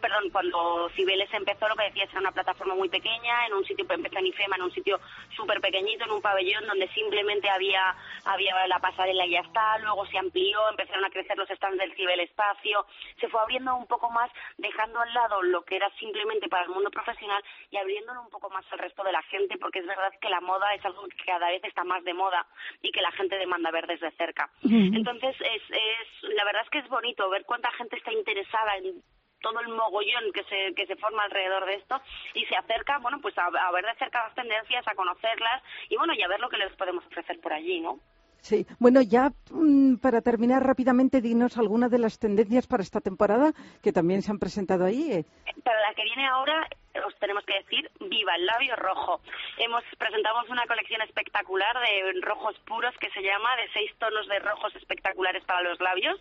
perdón, 0.00 0.30
cuando 0.30 0.90
Cibeles 0.94 1.32
empezó, 1.32 1.68
lo 1.68 1.76
que 1.76 1.84
decía 1.84 2.04
era 2.04 2.20
una 2.20 2.32
plataforma 2.32 2.74
muy 2.74 2.88
pequeña, 2.88 3.46
en 3.46 3.54
un 3.54 3.64
sitio 3.64 3.86
empezó 3.88 4.18
en 4.18 4.26
IFEMA, 4.26 4.56
en 4.56 4.62
un 4.62 4.72
sitio 4.72 5.00
súper 5.34 5.60
pequeñito, 5.60 6.04
en 6.04 6.10
un 6.10 6.22
pabellón 6.22 6.66
donde 6.66 6.88
simplemente 6.88 7.48
había 7.48 7.85
había 8.24 8.66
la 8.66 8.78
pasarela 8.78 9.26
y 9.26 9.32
ya 9.32 9.40
está, 9.40 9.78
luego 9.78 10.06
se 10.06 10.18
amplió, 10.18 10.70
empezaron 10.70 11.04
a 11.04 11.10
crecer 11.10 11.36
los 11.36 11.48
stands 11.48 11.78
del 11.78 11.94
ciberespacio, 11.94 12.86
se 13.20 13.28
fue 13.28 13.40
abriendo 13.40 13.74
un 13.76 13.86
poco 13.86 14.10
más, 14.10 14.30
dejando 14.56 15.00
al 15.00 15.12
lado 15.12 15.42
lo 15.42 15.62
que 15.64 15.76
era 15.76 15.90
simplemente 15.98 16.48
para 16.48 16.64
el 16.64 16.70
mundo 16.70 16.90
profesional 16.90 17.42
y 17.70 17.76
abriéndolo 17.76 18.22
un 18.22 18.30
poco 18.30 18.50
más 18.50 18.64
al 18.72 18.78
resto 18.78 19.02
de 19.04 19.12
la 19.12 19.22
gente, 19.24 19.58
porque 19.58 19.80
es 19.80 19.86
verdad 19.86 20.12
que 20.20 20.30
la 20.30 20.40
moda 20.40 20.74
es 20.74 20.84
algo 20.84 21.06
que 21.08 21.24
cada 21.24 21.48
vez 21.48 21.62
está 21.64 21.84
más 21.84 22.02
de 22.04 22.14
moda 22.14 22.46
y 22.82 22.90
que 22.90 23.02
la 23.02 23.12
gente 23.12 23.36
demanda 23.36 23.70
ver 23.70 23.86
desde 23.86 24.10
cerca. 24.12 24.50
Entonces, 24.62 25.36
es, 25.40 25.62
es, 25.70 26.32
la 26.34 26.44
verdad 26.44 26.62
es 26.64 26.70
que 26.70 26.78
es 26.78 26.88
bonito 26.88 27.28
ver 27.30 27.44
cuánta 27.44 27.70
gente 27.72 27.96
está 27.96 28.12
interesada 28.12 28.76
en 28.76 29.02
todo 29.40 29.60
el 29.60 29.68
mogollón 29.68 30.32
que 30.32 30.44
se, 30.44 30.74
que 30.74 30.86
se 30.86 30.96
forma 30.96 31.24
alrededor 31.24 31.66
de 31.66 31.74
esto 31.74 32.00
y 32.34 32.44
se 32.46 32.56
acerca, 32.56 32.98
bueno, 32.98 33.20
pues 33.20 33.36
a, 33.38 33.50
ver 33.70 33.84
de 33.84 33.94
cerca 33.98 34.24
las 34.24 34.34
tendencias, 34.34 34.86
a 34.86 34.94
conocerlas 34.94 35.62
y 35.88 35.96
bueno, 35.96 36.14
y 36.14 36.22
a 36.22 36.28
ver 36.28 36.40
lo 36.40 36.48
que 36.48 36.58
les 36.58 36.74
podemos 36.76 37.04
ofrecer 37.06 37.40
por 37.40 37.52
allí, 37.52 37.80
¿no? 37.80 37.98
Sí, 38.40 38.64
bueno, 38.78 39.00
ya 39.02 39.32
mm, 39.50 39.96
para 39.96 40.20
terminar 40.20 40.64
rápidamente, 40.64 41.20
dinos 41.20 41.58
algunas 41.58 41.90
de 41.90 41.98
las 41.98 42.18
tendencias 42.18 42.66
para 42.68 42.82
esta 42.82 43.00
temporada 43.00 43.52
que 43.82 43.92
también 43.92 44.22
se 44.22 44.30
han 44.30 44.38
presentado 44.38 44.84
ahí. 44.84 45.10
Eh. 45.10 45.24
Para 45.64 45.80
la 45.80 45.94
que 45.94 46.04
viene 46.04 46.28
ahora, 46.28 46.68
os 47.04 47.14
tenemos 47.16 47.44
que 47.44 47.58
decir 47.58 47.90
viva 48.00 48.34
el 48.36 48.46
labio 48.46 48.76
rojo. 48.76 49.20
Hemos 49.58 49.82
presentamos 49.98 50.48
una 50.48 50.66
colección 50.66 51.02
espectacular 51.02 51.76
de 51.80 52.20
rojos 52.22 52.56
puros 52.66 52.94
que 52.98 53.10
se 53.10 53.22
llama 53.22 53.56
de 53.56 53.68
seis 53.72 53.90
tonos 53.98 54.26
de 54.28 54.38
rojos 54.38 54.74
espectaculares 54.76 55.44
para 55.44 55.62
los 55.62 55.80
labios. 55.80 56.18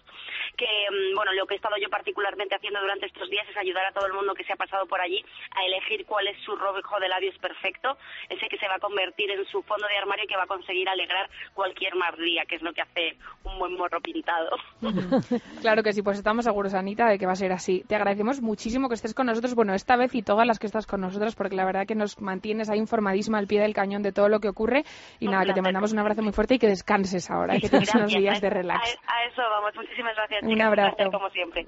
Que 0.57 0.65
mm, 0.65 1.15
bueno, 1.15 1.33
lo 1.33 1.45
que 1.45 1.55
he 1.55 1.57
estado 1.57 1.75
yo 1.77 1.89
particularmente 1.89 2.55
haciendo 2.55 2.81
durante 2.81 3.07
estos 3.07 3.29
días 3.29 3.47
es 3.49 3.57
ayudar 3.57 3.85
a 3.85 3.91
todo 3.91 4.07
el 4.07 4.13
mundo 4.13 4.33
que 4.33 4.43
se 4.43 4.53
ha 4.53 4.57
pasado 4.57 4.85
por 4.85 5.01
allí 5.01 5.23
a 5.51 5.65
elegir 5.65 6.05
cuál 6.05 6.27
es 6.27 6.37
su 6.43 6.55
rojo 6.55 6.99
de 6.99 7.09
labios 7.09 7.37
perfecto, 7.37 7.97
ese 8.29 8.47
que 8.47 8.57
se 8.57 8.67
va 8.67 8.75
a 8.75 8.79
convertir 8.79 9.31
en 9.31 9.45
su 9.45 9.61
fondo 9.63 9.87
de 9.87 9.97
armario 9.97 10.25
y 10.25 10.27
que 10.27 10.37
va 10.37 10.43
a 10.43 10.47
conseguir 10.47 10.87
alegrar 10.89 11.29
cualquier 11.53 11.95
mal 11.95 12.15
día, 12.17 12.43
que 12.47 12.55
es 12.55 12.61
lo 12.61 12.73
que 12.73 12.81
hace 12.81 13.17
un 13.43 13.59
buen 13.59 13.75
morro 13.75 13.99
pintado. 14.01 14.49
claro 15.61 15.83
que 15.83 15.93
sí, 15.93 16.01
pues 16.01 16.17
estamos 16.17 16.45
seguros, 16.45 16.73
Anita, 16.73 17.07
de 17.07 17.17
que 17.17 17.25
va 17.25 17.33
a 17.33 17.35
ser 17.35 17.51
así. 17.51 17.83
Te 17.87 17.95
agradecemos 17.95 18.41
muchísimo 18.41 18.87
que 18.87 18.95
estés 18.95 19.13
con 19.13 19.27
nosotros, 19.27 19.55
bueno, 19.55 19.73
esta 19.73 19.95
vez 19.95 20.13
y 20.15 20.21
todas 20.21 20.47
las 20.47 20.59
que 20.59 20.64
estás 20.65 20.85
con 20.85 21.01
nosotros, 21.01 21.35
porque 21.35 21.55
la 21.55 21.65
verdad 21.65 21.85
que 21.87 21.95
nos 21.95 22.19
mantienes 22.21 22.69
ahí 22.69 22.79
informadísima 22.79 23.37
al 23.37 23.47
pie 23.47 23.61
del 23.61 23.73
cañón 23.73 24.01
de 24.01 24.11
todo 24.11 24.29
lo 24.29 24.39
que 24.39 24.49
ocurre. 24.49 24.83
Y 25.19 25.27
nada, 25.27 25.45
que 25.45 25.53
te 25.53 25.61
mandamos 25.61 25.93
un 25.93 25.99
abrazo 25.99 26.21
muy 26.21 26.33
fuerte 26.33 26.55
y 26.55 26.59
que 26.59 26.67
descanses 26.67 27.29
ahora, 27.29 27.57
que 27.59 27.69
tienes 27.69 27.93
unos 27.95 28.13
días 28.13 28.41
de 28.41 28.49
relax. 28.49 28.97
A, 29.07 29.25
eso 29.25 29.41
vamos, 29.41 29.75
muchísimas 29.75 30.15
gracias. 30.15 30.43
Un 30.43 30.61
abrazo. 30.61 31.11
como 31.11 31.29
siempre. 31.29 31.65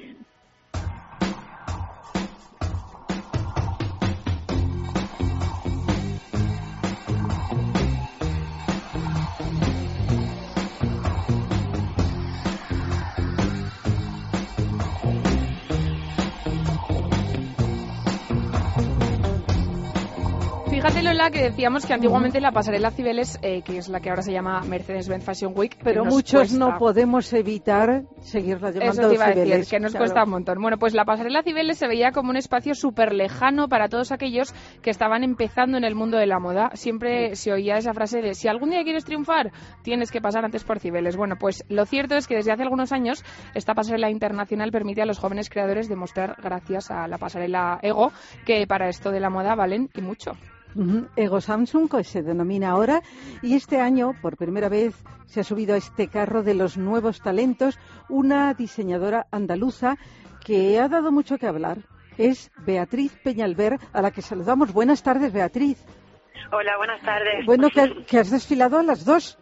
Fíjate, 20.77 21.01
Lola, 21.01 21.31
que 21.31 21.41
decíamos 21.41 21.87
que 21.87 21.93
antiguamente 21.95 22.39
la 22.39 22.51
pasarela 22.51 22.91
Cibeles, 22.91 23.39
eh, 23.41 23.63
que 23.63 23.79
es 23.79 23.89
la 23.89 23.99
que 23.99 24.11
ahora 24.11 24.21
se 24.21 24.31
llama 24.31 24.61
Mercedes-Benz 24.61 25.23
Fashion 25.25 25.53
Week... 25.55 25.75
Pero 25.83 26.05
muchos 26.05 26.53
no 26.53 26.77
podemos 26.77 27.33
evitar 27.33 28.03
seguirla 28.21 28.69
llamando 28.69 29.01
Eso 29.01 29.09
te 29.09 29.15
iba 29.15 29.25
a 29.25 29.33
decir, 29.33 29.65
que 29.67 29.79
nos 29.79 29.95
cuesta 29.95 30.23
un 30.23 30.29
montón. 30.29 30.61
Bueno, 30.61 30.77
pues 30.77 30.93
la 30.93 31.03
pasarela 31.03 31.41
Cibeles 31.41 31.79
se 31.79 31.87
veía 31.87 32.11
como 32.11 32.29
un 32.29 32.37
espacio 32.37 32.75
súper 32.75 33.11
lejano 33.11 33.67
para 33.67 33.89
todos 33.89 34.11
aquellos 34.11 34.53
que 34.83 34.91
estaban 34.91 35.23
empezando 35.23 35.79
en 35.79 35.83
el 35.83 35.95
mundo 35.95 36.15
de 36.15 36.27
la 36.27 36.37
moda. 36.37 36.69
Siempre 36.75 37.35
se 37.35 37.51
oía 37.51 37.77
esa 37.77 37.95
frase 37.95 38.21
de, 38.21 38.35
si 38.35 38.47
algún 38.47 38.69
día 38.69 38.83
quieres 38.83 39.03
triunfar, 39.03 39.51
tienes 39.81 40.11
que 40.11 40.21
pasar 40.21 40.45
antes 40.45 40.63
por 40.63 40.79
Cibeles. 40.79 41.17
Bueno, 41.17 41.37
pues 41.39 41.65
lo 41.69 41.87
cierto 41.87 42.13
es 42.17 42.27
que 42.27 42.35
desde 42.35 42.51
hace 42.51 42.61
algunos 42.61 42.91
años 42.91 43.25
esta 43.55 43.73
pasarela 43.73 44.11
internacional 44.11 44.71
permite 44.71 45.01
a 45.01 45.07
los 45.07 45.17
jóvenes 45.17 45.49
creadores 45.49 45.89
demostrar, 45.89 46.35
gracias 46.39 46.91
a 46.91 47.07
la 47.07 47.17
pasarela 47.17 47.79
Ego, 47.81 48.11
que 48.45 48.67
para 48.67 48.89
esto 48.89 49.09
de 49.09 49.21
la 49.21 49.31
moda 49.31 49.55
valen 49.55 49.89
y 49.95 50.01
mucho. 50.01 50.33
Ego 51.15 51.41
Samsung, 51.41 51.89
que 51.89 52.03
se 52.03 52.21
denomina 52.21 52.69
ahora, 52.69 53.01
y 53.41 53.55
este 53.55 53.79
año, 53.79 54.13
por 54.21 54.37
primera 54.37 54.69
vez, 54.69 54.95
se 55.25 55.41
ha 55.41 55.43
subido 55.43 55.75
a 55.75 55.77
este 55.77 56.07
carro 56.07 56.43
de 56.43 56.53
los 56.53 56.77
nuevos 56.77 57.21
talentos 57.21 57.77
una 58.09 58.53
diseñadora 58.53 59.27
andaluza 59.31 59.97
que 60.43 60.79
ha 60.79 60.87
dado 60.87 61.11
mucho 61.11 61.37
que 61.37 61.47
hablar. 61.47 61.79
Es 62.17 62.51
Beatriz 62.65 63.13
Peñalver, 63.23 63.79
a 63.93 64.01
la 64.01 64.11
que 64.11 64.21
saludamos. 64.21 64.73
Buenas 64.73 65.03
tardes, 65.03 65.31
Beatriz. 65.31 65.83
Hola, 66.51 66.77
buenas 66.77 67.01
tardes. 67.01 67.45
Bueno, 67.45 67.69
que, 67.69 68.17
has 68.17 68.31
desfilado 68.31 68.79
a 68.79 68.83
las 68.83 69.05
dos. 69.05 69.37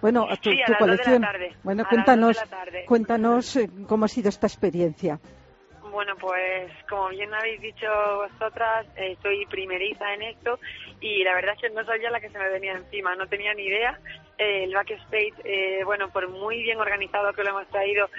Bueno, 0.00 0.26
a 0.30 0.36
tu, 0.36 0.50
colección. 0.78 1.24
Bueno, 1.62 1.84
cuéntanos, 1.88 2.38
cuéntanos 2.86 3.58
cómo 3.88 4.04
ha 4.04 4.08
sido 4.08 4.28
esta 4.28 4.46
experiencia. 4.46 5.18
Bueno, 5.96 6.14
pues 6.20 6.70
como 6.90 7.08
bien 7.08 7.32
habéis 7.32 7.58
dicho 7.58 7.86
vosotras, 8.16 8.86
eh, 8.96 9.16
soy 9.22 9.46
primeriza 9.46 10.12
en 10.12 10.24
esto 10.24 10.60
y 11.00 11.24
la 11.24 11.34
verdad 11.34 11.54
es 11.54 11.62
que 11.62 11.70
no 11.70 11.86
sabía 11.86 12.10
la 12.10 12.20
que 12.20 12.28
se 12.28 12.38
me 12.38 12.50
venía 12.50 12.72
encima, 12.72 13.16
no 13.16 13.26
tenía 13.26 13.54
ni 13.54 13.62
idea. 13.62 13.98
Eh, 14.36 14.64
el 14.64 14.74
backstage, 14.74 15.32
eh, 15.44 15.80
bueno, 15.86 16.10
por 16.10 16.28
muy 16.28 16.62
bien 16.62 16.78
organizado 16.78 17.32
que 17.32 17.42
lo 17.42 17.48
hemos 17.48 17.66
traído, 17.68 18.10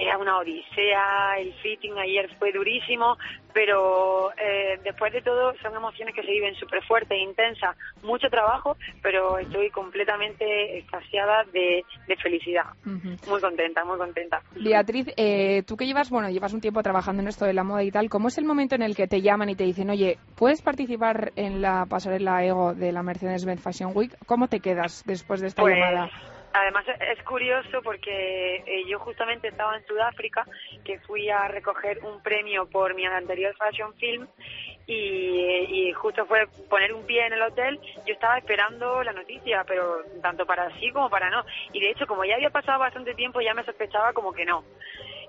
era 0.00 0.16
una 0.16 0.38
odisea, 0.38 1.38
el 1.38 1.52
fitting 1.54 1.98
ayer 1.98 2.30
fue 2.38 2.52
durísimo, 2.52 3.18
pero 3.52 4.30
eh, 4.32 4.80
después 4.82 5.12
de 5.12 5.20
todo 5.20 5.52
son 5.62 5.74
emociones 5.74 6.14
que 6.14 6.22
se 6.22 6.30
viven 6.30 6.54
súper 6.54 6.82
fuerte 6.84 7.14
e 7.14 7.22
intensa, 7.22 7.76
mucho 8.02 8.28
trabajo, 8.30 8.76
pero 9.02 9.38
estoy 9.38 9.70
completamente 9.70 10.78
extasiada 10.78 11.44
de, 11.52 11.84
felicidad. 12.22 12.64
Muy 12.84 13.40
contenta, 13.40 13.84
muy 13.84 13.98
contenta. 13.98 14.42
Beatriz, 14.56 15.08
eh, 15.16 15.62
tú 15.66 15.76
que 15.76 15.86
llevas, 15.86 16.10
bueno, 16.10 16.28
llevas 16.28 16.52
un 16.52 16.60
tiempo 16.60 16.82
trabajando 16.82 17.22
en 17.22 17.28
esto 17.28 17.44
de 17.44 17.52
la 17.52 17.64
moda 17.64 17.82
y 17.82 17.90
tal, 17.90 18.08
¿cómo 18.08 18.28
es 18.28 18.38
el 18.38 18.44
momento 18.44 18.74
en 18.74 18.82
el 18.82 18.96
que 18.96 19.06
te 19.06 19.20
llaman 19.20 19.50
y 19.50 19.54
te 19.54 19.64
dicen, 19.64 19.90
oye, 19.90 20.18
¿puedes 20.36 20.62
participar 20.62 21.32
en 21.36 21.60
la 21.60 21.86
pasarela 21.86 22.44
Ego 22.44 22.74
de 22.74 22.92
la 22.92 23.02
Mercedes-Benz 23.02 23.62
Fashion 23.62 23.92
Week? 23.94 24.16
¿Cómo 24.26 24.48
te 24.48 24.60
quedas 24.60 25.02
después 25.06 25.40
de 25.40 25.48
esta 25.48 25.62
pues, 25.62 25.74
llamada? 25.74 26.10
Además 26.52 26.84
es 26.88 27.22
curioso 27.22 27.80
porque 27.82 28.56
eh, 28.66 28.84
yo 28.88 28.98
justamente 28.98 29.48
estaba 29.48 29.76
en 29.76 29.86
Sudáfrica, 29.86 30.44
que 30.84 30.98
fui 31.00 31.30
a 31.30 31.46
recoger 31.46 32.00
un 32.02 32.20
premio 32.22 32.66
por 32.66 32.94
mi 32.94 33.06
anterior 33.06 33.54
fashion 33.56 33.94
film 33.94 34.26
y, 34.86 35.92
justo 35.92 36.26
fue 36.26 36.48
poner 36.68 36.92
un 36.92 37.06
pie 37.06 37.26
en 37.26 37.34
el 37.34 37.42
hotel. 37.42 37.78
Yo 38.06 38.14
estaba 38.14 38.38
esperando 38.38 39.02
la 39.04 39.12
noticia, 39.12 39.64
pero 39.64 40.02
tanto 40.20 40.44
para 40.46 40.70
sí 40.80 40.90
como 40.90 41.08
para 41.08 41.30
no. 41.30 41.44
Y 41.72 41.80
de 41.80 41.90
hecho, 41.90 42.06
como 42.06 42.24
ya 42.24 42.34
había 42.34 42.50
pasado 42.50 42.80
bastante 42.80 43.14
tiempo, 43.14 43.40
ya 43.40 43.54
me 43.54 43.64
sospechaba 43.64 44.12
como 44.12 44.32
que 44.32 44.44
no. 44.44 44.64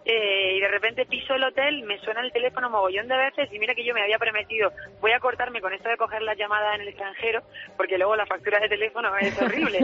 Eh, 0.04 0.56
y 0.58 0.60
de 0.60 0.68
repente 0.68 1.06
piso 1.06 1.36
el 1.36 1.44
hotel, 1.44 1.84
me 1.84 2.00
suena 2.00 2.22
el 2.22 2.32
teléfono 2.32 2.72
mogollón 2.72 3.08
de 3.08 3.18
veces 3.18 3.50
y 3.54 3.60
mira 3.60 3.76
que 3.76 3.86
yo 3.86 3.94
me 3.94 4.02
había 4.02 4.18
prometido, 4.18 4.72
voy 5.00 5.12
a 5.12 5.20
cortarme 5.20 5.62
con 5.62 5.74
esto 5.74 5.90
de 5.90 5.98
coger 5.98 6.24
la 6.24 6.34
llamada 6.34 6.74
en 6.74 6.82
el 6.82 6.88
extranjero, 6.88 7.44
porque 7.78 8.00
luego 8.00 8.16
la 8.16 8.26
factura 8.26 8.60
de 8.60 8.70
teléfono 8.70 9.16
es 9.22 9.40
horrible. 9.40 9.80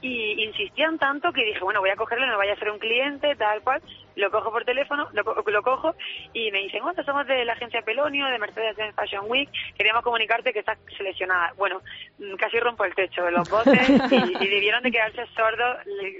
y 0.00 0.44
insistían 0.44 0.98
tanto 0.98 1.32
que 1.32 1.44
dije, 1.44 1.60
bueno, 1.60 1.80
voy 1.80 1.90
a 1.90 1.96
cogerlo, 1.96 2.26
no 2.26 2.38
vaya 2.38 2.54
a 2.54 2.58
ser 2.58 2.70
un 2.70 2.78
cliente, 2.78 3.36
tal 3.36 3.62
cual 3.62 3.80
lo 4.16 4.30
cojo 4.30 4.50
por 4.50 4.64
teléfono, 4.64 5.08
lo, 5.12 5.22
lo 5.22 5.62
cojo 5.62 5.94
y 6.32 6.50
me 6.50 6.60
dicen, 6.60 6.82
bueno, 6.82 7.02
somos 7.04 7.26
de 7.26 7.44
la 7.44 7.54
agencia 7.54 7.82
Pelonio, 7.82 8.26
de 8.26 8.38
Mercedes-Benz 8.38 8.94
Fashion 8.94 9.24
Week, 9.28 9.48
queríamos 9.76 10.02
comunicarte 10.02 10.52
que 10.52 10.60
estás 10.60 10.78
seleccionada. 10.96 11.52
Bueno, 11.56 11.80
mm, 12.18 12.34
casi 12.34 12.58
rompo 12.58 12.84
el 12.84 12.94
techo 12.94 13.24
de 13.24 13.30
los 13.30 13.48
voces 13.48 13.88
y, 14.10 14.48
debieron 14.52 14.82
de 14.82 14.90
quedarse 14.90 15.26
sordos 15.34 15.78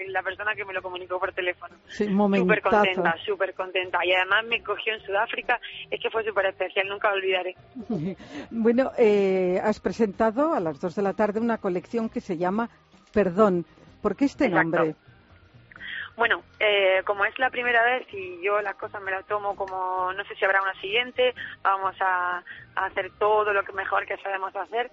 la 0.09 0.23
persona 0.23 0.55
que 0.55 0.65
me 0.65 0.73
lo 0.73 0.83
comunicó 0.83 1.19
por 1.19 1.33
teléfono. 1.33 1.75
Sí, 1.87 2.07
súper 2.07 2.63
contenta, 2.63 3.17
súper 3.33 3.55
contenta. 3.55 4.05
Y 4.05 4.12
además 4.12 4.45
me 4.45 4.62
cogió 4.62 4.95
en 4.95 5.01
Sudáfrica, 5.01 5.61
es 5.91 6.01
que 6.01 6.11
fue 6.11 6.25
súper 6.25 6.47
especial, 6.47 6.89
nunca 6.89 7.11
lo 7.11 7.17
olvidaré. 7.17 7.57
bueno, 8.51 8.93
eh, 8.99 9.61
has 9.62 9.81
presentado 9.81 10.53
a 10.53 10.61
las 10.61 10.81
dos 10.81 10.95
de 10.95 11.03
la 11.03 11.15
tarde 11.15 11.41
una 11.41 11.59
colección 11.59 12.09
que 12.09 12.21
se 12.21 12.37
llama 12.37 12.69
Perdón. 13.12 13.65
¿Por 14.03 14.17
qué 14.17 14.27
este 14.27 14.49
nombre? 14.49 14.95
Bueno, 16.17 16.43
eh, 16.61 17.03
como 17.07 17.25
es 17.25 17.39
la 17.39 17.49
primera 17.49 17.83
vez 17.85 18.07
y 18.12 18.43
yo 18.43 18.61
las 18.61 18.75
cosas 18.75 19.01
me 19.03 19.11
las 19.11 19.25
tomo 19.27 19.57
como 19.57 20.12
no 20.12 20.25
sé 20.25 20.35
si 20.35 20.45
habrá 20.45 20.61
una 20.61 20.79
siguiente, 20.81 21.35
vamos 21.62 21.95
a, 22.01 22.43
hacer 22.77 23.11
todo 23.19 23.53
lo 23.53 23.62
que 23.62 23.73
mejor 23.73 24.07
que 24.07 24.17
sabemos 24.19 24.55
hacer. 24.55 24.91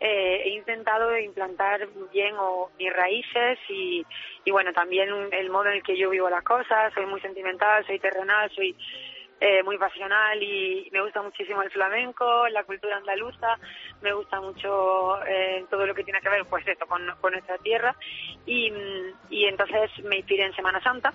Eh, 0.00 0.42
he 0.44 0.48
intentado 0.50 1.16
implantar 1.18 1.88
bien 2.12 2.34
o 2.38 2.70
mis 2.78 2.92
raíces 2.92 3.58
y, 3.68 4.04
y 4.44 4.50
bueno, 4.50 4.72
también 4.72 5.08
el 5.32 5.50
modo 5.50 5.66
en 5.66 5.74
el 5.76 5.82
que 5.82 5.96
yo 5.96 6.10
vivo 6.10 6.28
las 6.28 6.42
cosas, 6.42 6.92
soy 6.92 7.06
muy 7.06 7.20
sentimental, 7.20 7.86
soy 7.86 7.98
terrenal, 7.98 8.50
soy 8.54 8.76
eh, 9.40 9.62
muy 9.62 9.76
pasional 9.76 10.42
y 10.42 10.88
me 10.92 11.02
gusta 11.02 11.20
muchísimo 11.20 11.62
el 11.62 11.70
flamenco, 11.70 12.48
la 12.48 12.64
cultura 12.64 12.96
andaluza, 12.96 13.58
me 14.00 14.12
gusta 14.12 14.40
mucho 14.40 15.22
eh, 15.26 15.64
todo 15.68 15.86
lo 15.86 15.94
que 15.94 16.04
tiene 16.04 16.20
que 16.20 16.28
ver 16.28 16.44
pues 16.46 16.66
esto 16.66 16.86
con, 16.86 17.04
nuestra 17.06 17.58
tierra. 17.58 17.94
Y, 18.46 18.72
y 19.30 19.44
entonces 19.44 19.90
me 20.04 20.16
inspiré 20.16 20.44
en 20.44 20.54
Semana 20.54 20.80
Santa. 20.80 21.12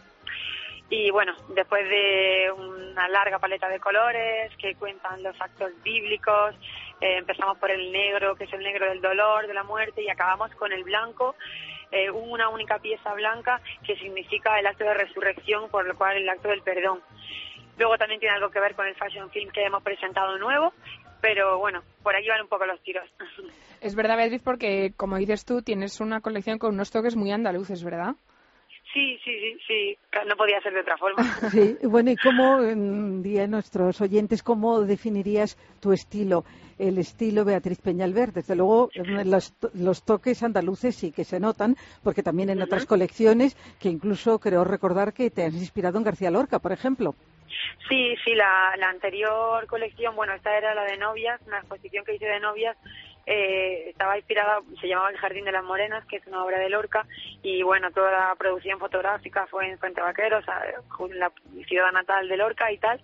Y 0.91 1.11
bueno, 1.11 1.35
después 1.49 1.87
de 1.87 2.51
una 2.55 3.07
larga 3.07 3.39
paleta 3.39 3.69
de 3.69 3.79
colores 3.79 4.55
que 4.57 4.75
cuentan 4.75 5.23
los 5.23 5.39
actos 5.39 5.71
bíblicos, 5.83 6.55
eh, 7.01 7.17
empezamos 7.17 7.57
por 7.57 7.71
el 7.71 7.91
negro, 7.91 8.35
que 8.35 8.45
es 8.45 8.53
el 8.53 8.63
negro 8.63 8.87
del 8.87 9.01
dolor, 9.01 9.47
de 9.47 9.53
la 9.53 9.63
muerte, 9.63 10.03
y 10.03 10.09
acabamos 10.09 10.51
con 10.55 10.71
el 10.71 10.83
blanco, 10.83 11.35
eh, 11.91 12.11
una 12.11 12.49
única 12.49 12.79
pieza 12.79 13.13
blanca 13.13 13.61
que 13.85 13.95
significa 13.97 14.59
el 14.59 14.67
acto 14.67 14.83
de 14.83 14.93
resurrección, 14.93 15.69
por 15.69 15.87
lo 15.87 15.95
cual 15.95 16.17
el 16.17 16.29
acto 16.29 16.49
del 16.49 16.61
perdón. 16.61 16.99
Luego 17.77 17.97
también 17.97 18.19
tiene 18.19 18.35
algo 18.35 18.49
que 18.49 18.59
ver 18.59 18.75
con 18.75 18.87
el 18.87 18.95
fashion 18.95 19.29
film 19.31 19.49
que 19.51 19.63
hemos 19.63 19.81
presentado 19.81 20.37
nuevo, 20.37 20.73
pero 21.21 21.59
bueno, 21.59 21.81
por 22.03 22.15
ahí 22.15 22.27
van 22.27 22.41
un 22.41 22.47
poco 22.47 22.65
los 22.65 22.81
tiros. 22.81 23.09
Es 23.81 23.95
verdad, 23.95 24.17
Beatriz, 24.17 24.41
porque 24.43 24.91
como 24.97 25.15
dices 25.15 25.45
tú, 25.45 25.61
tienes 25.61 26.01
una 26.01 26.19
colección 26.19 26.59
con 26.59 26.73
unos 26.73 26.91
toques 26.91 27.15
muy 27.15 27.31
andaluces, 27.31 27.81
¿verdad? 27.81 28.15
Sí, 28.93 29.19
sí, 29.23 29.31
sí, 29.39 29.57
sí, 29.67 29.97
no 30.27 30.35
podía 30.35 30.59
ser 30.61 30.73
de 30.73 30.81
otra 30.81 30.97
forma. 30.97 31.21
Sí, 31.51 31.77
bueno, 31.83 32.11
¿y 32.11 32.15
cómo, 32.15 32.61
día 33.21 33.45
nuestros 33.47 34.01
oyentes, 34.01 34.41
cómo 34.41 34.81
definirías 34.81 35.57
tu 35.79 35.93
estilo? 35.93 36.43
El 36.79 36.97
estilo 36.97 37.45
Beatriz 37.45 37.79
Peñalver, 37.81 38.31
desde 38.31 38.55
luego 38.55 38.89
los, 39.25 39.53
los 39.73 40.03
toques 40.05 40.41
andaluces 40.43 40.95
sí 40.95 41.11
que 41.11 41.23
se 41.23 41.39
notan, 41.39 41.75
porque 42.03 42.23
también 42.23 42.49
en 42.49 42.61
otras 42.61 42.85
colecciones, 42.85 43.55
que 43.79 43.89
incluso 43.89 44.39
creo 44.39 44.63
recordar 44.63 45.13
que 45.13 45.29
te 45.29 45.43
has 45.43 45.53
inspirado 45.53 45.97
en 45.97 46.05
García 46.05 46.31
Lorca, 46.31 46.59
por 46.59 46.71
ejemplo. 46.71 47.15
Sí, 47.89 48.15
sí, 48.23 48.33
la, 48.35 48.75
la 48.77 48.89
anterior 48.89 49.65
colección, 49.67 50.15
bueno, 50.15 50.33
esta 50.33 50.55
era 50.57 50.73
la 50.73 50.83
de 50.85 50.97
novias, 50.97 51.41
una 51.47 51.57
exposición 51.59 52.05
que 52.05 52.15
hice 52.15 52.25
de 52.25 52.39
novias, 52.39 52.77
eh, 53.25 53.89
estaba 53.89 54.17
inspirada, 54.17 54.59
se 54.79 54.87
llamaba 54.87 55.11
El 55.11 55.17
Jardín 55.17 55.45
de 55.45 55.51
las 55.51 55.63
Morenas, 55.63 56.05
que 56.05 56.17
es 56.17 56.27
una 56.27 56.43
obra 56.43 56.59
de 56.59 56.69
Lorca, 56.69 57.05
y 57.41 57.63
bueno, 57.63 57.91
toda 57.91 58.11
la 58.11 58.35
producción 58.35 58.79
fotográfica 58.79 59.47
fue 59.47 59.69
en 59.69 59.79
Fuente 59.79 60.01
Vaquero, 60.01 60.39
o 60.39 60.41
sea, 60.41 60.61
la 61.13 61.31
ciudad 61.67 61.91
natal 61.91 62.27
de 62.27 62.37
Lorca 62.37 62.71
y 62.71 62.77
tal. 62.77 63.01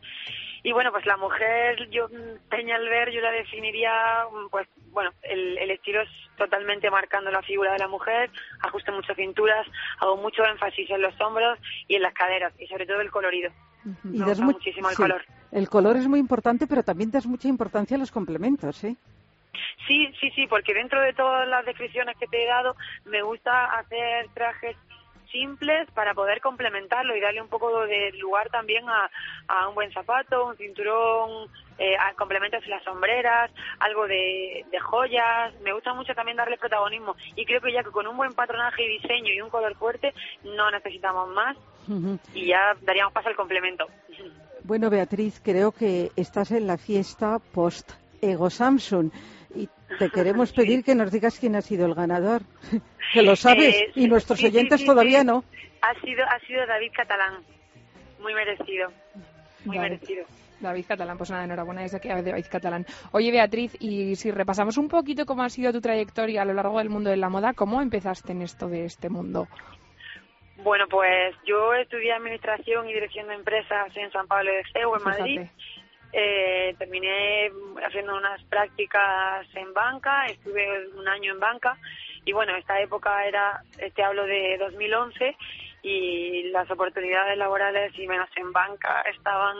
Y 0.63 0.71
bueno, 0.71 0.91
pues 0.91 1.05
la 1.05 1.15
mujer, 1.15 1.89
yo, 1.91 2.07
Peña 2.49 2.77
Alver, 2.77 3.11
yo 3.11 3.21
la 3.21 3.29
definiría, 3.29 4.25
pues 4.49 4.67
bueno, 4.89 5.11
el, 5.21 5.59
el 5.59 5.69
estilo 5.69 6.01
es 6.01 6.09
totalmente 6.37 6.89
marcando 6.89 7.29
la 7.29 7.43
figura 7.43 7.73
de 7.73 7.79
la 7.79 7.87
mujer, 7.87 8.31
ajusto 8.61 8.91
muchas 8.91 9.15
cinturas, 9.15 9.67
hago 9.99 10.17
mucho 10.17 10.43
énfasis 10.43 10.89
en 10.89 11.01
los 11.01 11.19
hombros 11.21 11.59
y 11.87 11.97
en 11.97 12.01
las 12.01 12.13
caderas, 12.13 12.51
y 12.59 12.65
sobre 12.65 12.87
todo 12.87 13.01
el 13.01 13.11
colorido. 13.11 13.51
Y 14.11 14.19
das 14.19 14.39
muchísimo 14.39 14.89
el 14.89 14.95
color. 14.95 15.21
El 15.51 15.69
color 15.69 15.97
es 15.97 16.07
muy 16.07 16.19
importante, 16.19 16.65
pero 16.65 16.81
también 16.81 17.11
das 17.11 17.27
mucha 17.27 17.47
importancia 17.47 17.95
a 17.95 17.99
los 17.99 18.11
complementos, 18.11 18.77
¿sí? 18.77 18.97
Sí, 19.87 20.11
sí, 20.19 20.31
sí, 20.31 20.47
porque 20.47 20.73
dentro 20.73 21.01
de 21.01 21.13
todas 21.13 21.47
las 21.47 21.65
descripciones 21.65 22.17
que 22.17 22.27
te 22.27 22.43
he 22.43 22.47
dado, 22.47 22.75
me 23.05 23.21
gusta 23.21 23.65
hacer 23.77 24.27
trajes 24.33 24.75
simples 25.31 25.89
para 25.91 26.13
poder 26.13 26.39
complementarlo 26.39 27.15
y 27.15 27.19
darle 27.19 27.41
un 27.41 27.49
poco 27.49 27.85
de 27.85 28.11
lugar 28.13 28.49
también 28.49 28.87
a, 28.87 29.09
a 29.47 29.67
un 29.67 29.75
buen 29.75 29.91
zapato, 29.91 30.47
un 30.47 30.55
cinturón, 30.55 31.49
eh, 31.77 31.95
a 31.97 32.13
complementos 32.13 32.63
en 32.63 32.69
las 32.69 32.83
sombreras, 32.83 33.51
algo 33.79 34.07
de, 34.07 34.65
de, 34.71 34.79
joyas. 34.79 35.53
Me 35.61 35.73
gusta 35.73 35.93
mucho 35.93 36.13
también 36.13 36.37
darle 36.37 36.57
protagonismo 36.57 37.15
y 37.35 37.45
creo 37.45 37.59
que 37.59 37.73
ya 37.73 37.83
que 37.83 37.91
con 37.91 38.07
un 38.07 38.15
buen 38.15 38.33
patronaje 38.33 38.83
y 38.85 38.99
diseño 38.99 39.33
y 39.33 39.41
un 39.41 39.49
color 39.49 39.75
fuerte 39.75 40.13
no 40.43 40.71
necesitamos 40.71 41.29
más 41.29 41.57
y 42.33 42.47
ya 42.47 42.75
daríamos 42.81 43.13
paso 43.13 43.29
al 43.29 43.35
complemento. 43.35 43.87
Bueno, 44.63 44.89
Beatriz, 44.89 45.39
creo 45.43 45.71
que 45.71 46.11
estás 46.15 46.51
en 46.51 46.65
la 46.65 46.77
fiesta 46.77 47.39
post 47.53 47.91
Ego 48.21 48.49
Samsung 48.49 49.11
te 49.97 50.09
queremos 50.09 50.51
pedir 50.53 50.83
que 50.83 50.95
nos 50.95 51.11
digas 51.11 51.39
quién 51.39 51.55
ha 51.55 51.61
sido 51.61 51.85
el 51.85 51.95
ganador. 51.95 52.41
que 53.13 53.21
lo 53.21 53.35
sabes 53.35 53.75
eh, 53.75 53.91
y 53.95 54.07
nuestros 54.07 54.43
oyentes 54.43 54.85
todavía 54.85 55.23
no. 55.23 55.43
Ha 55.81 55.99
sido, 56.01 56.23
ha 56.23 56.39
sido 56.39 56.65
David 56.65 56.91
Catalán. 56.95 57.43
Muy 58.19 58.33
merecido. 58.33 58.91
Muy 59.65 59.79
merecido. 59.79 60.25
David 60.59 60.85
Catalán, 60.87 61.17
pues 61.17 61.29
nada, 61.31 61.43
enhorabuena 61.43 61.81
desde 61.81 61.97
aquí 61.97 62.09
a 62.09 62.21
David 62.21 62.45
Catalán. 62.49 62.85
Oye, 63.11 63.31
Beatriz, 63.31 63.75
y 63.79 64.15
si 64.15 64.31
repasamos 64.31 64.77
un 64.77 64.87
poquito 64.87 65.25
cómo 65.25 65.43
ha 65.43 65.49
sido 65.49 65.71
tu 65.71 65.81
trayectoria 65.81 66.41
a 66.41 66.45
lo 66.45 66.53
largo 66.53 66.79
del 66.79 66.89
mundo 66.89 67.09
de 67.09 67.17
la 67.17 67.29
moda, 67.29 67.53
¿cómo 67.53 67.81
empezaste 67.81 68.31
en 68.31 68.41
esto 68.41 68.67
de 68.67 68.85
este 68.85 69.09
mundo? 69.09 69.47
Bueno, 70.57 70.85
pues 70.89 71.35
yo 71.45 71.73
estudié 71.73 72.13
Administración 72.13 72.89
y 72.89 72.93
Dirección 72.93 73.27
de 73.27 73.35
Empresas 73.35 73.95
en 73.95 74.09
San 74.11 74.27
Pablo 74.27 74.51
de 74.51 74.63
Ceu, 74.71 74.95
en 74.95 75.03
Madrid. 75.03 75.41
Eh, 76.17 76.73
terminé 76.77 77.51
haciendo 77.85 78.15
unas 78.15 78.41
prácticas 78.45 79.45
en 79.53 79.73
banca, 79.73 80.25
estuve 80.27 80.87
un 80.95 81.05
año 81.09 81.33
en 81.33 81.41
banca 81.41 81.77
y 82.23 82.31
bueno, 82.31 82.55
esta 82.55 82.79
época 82.79 83.25
era, 83.25 83.61
este 83.79 84.01
hablo 84.01 84.25
de 84.25 84.57
2011 84.57 85.35
y 85.83 86.43
las 86.51 86.71
oportunidades 86.71 87.37
laborales 87.37 87.91
y 87.99 88.07
menos 88.07 88.29
en 88.37 88.53
banca 88.53 89.01
estaban 89.13 89.57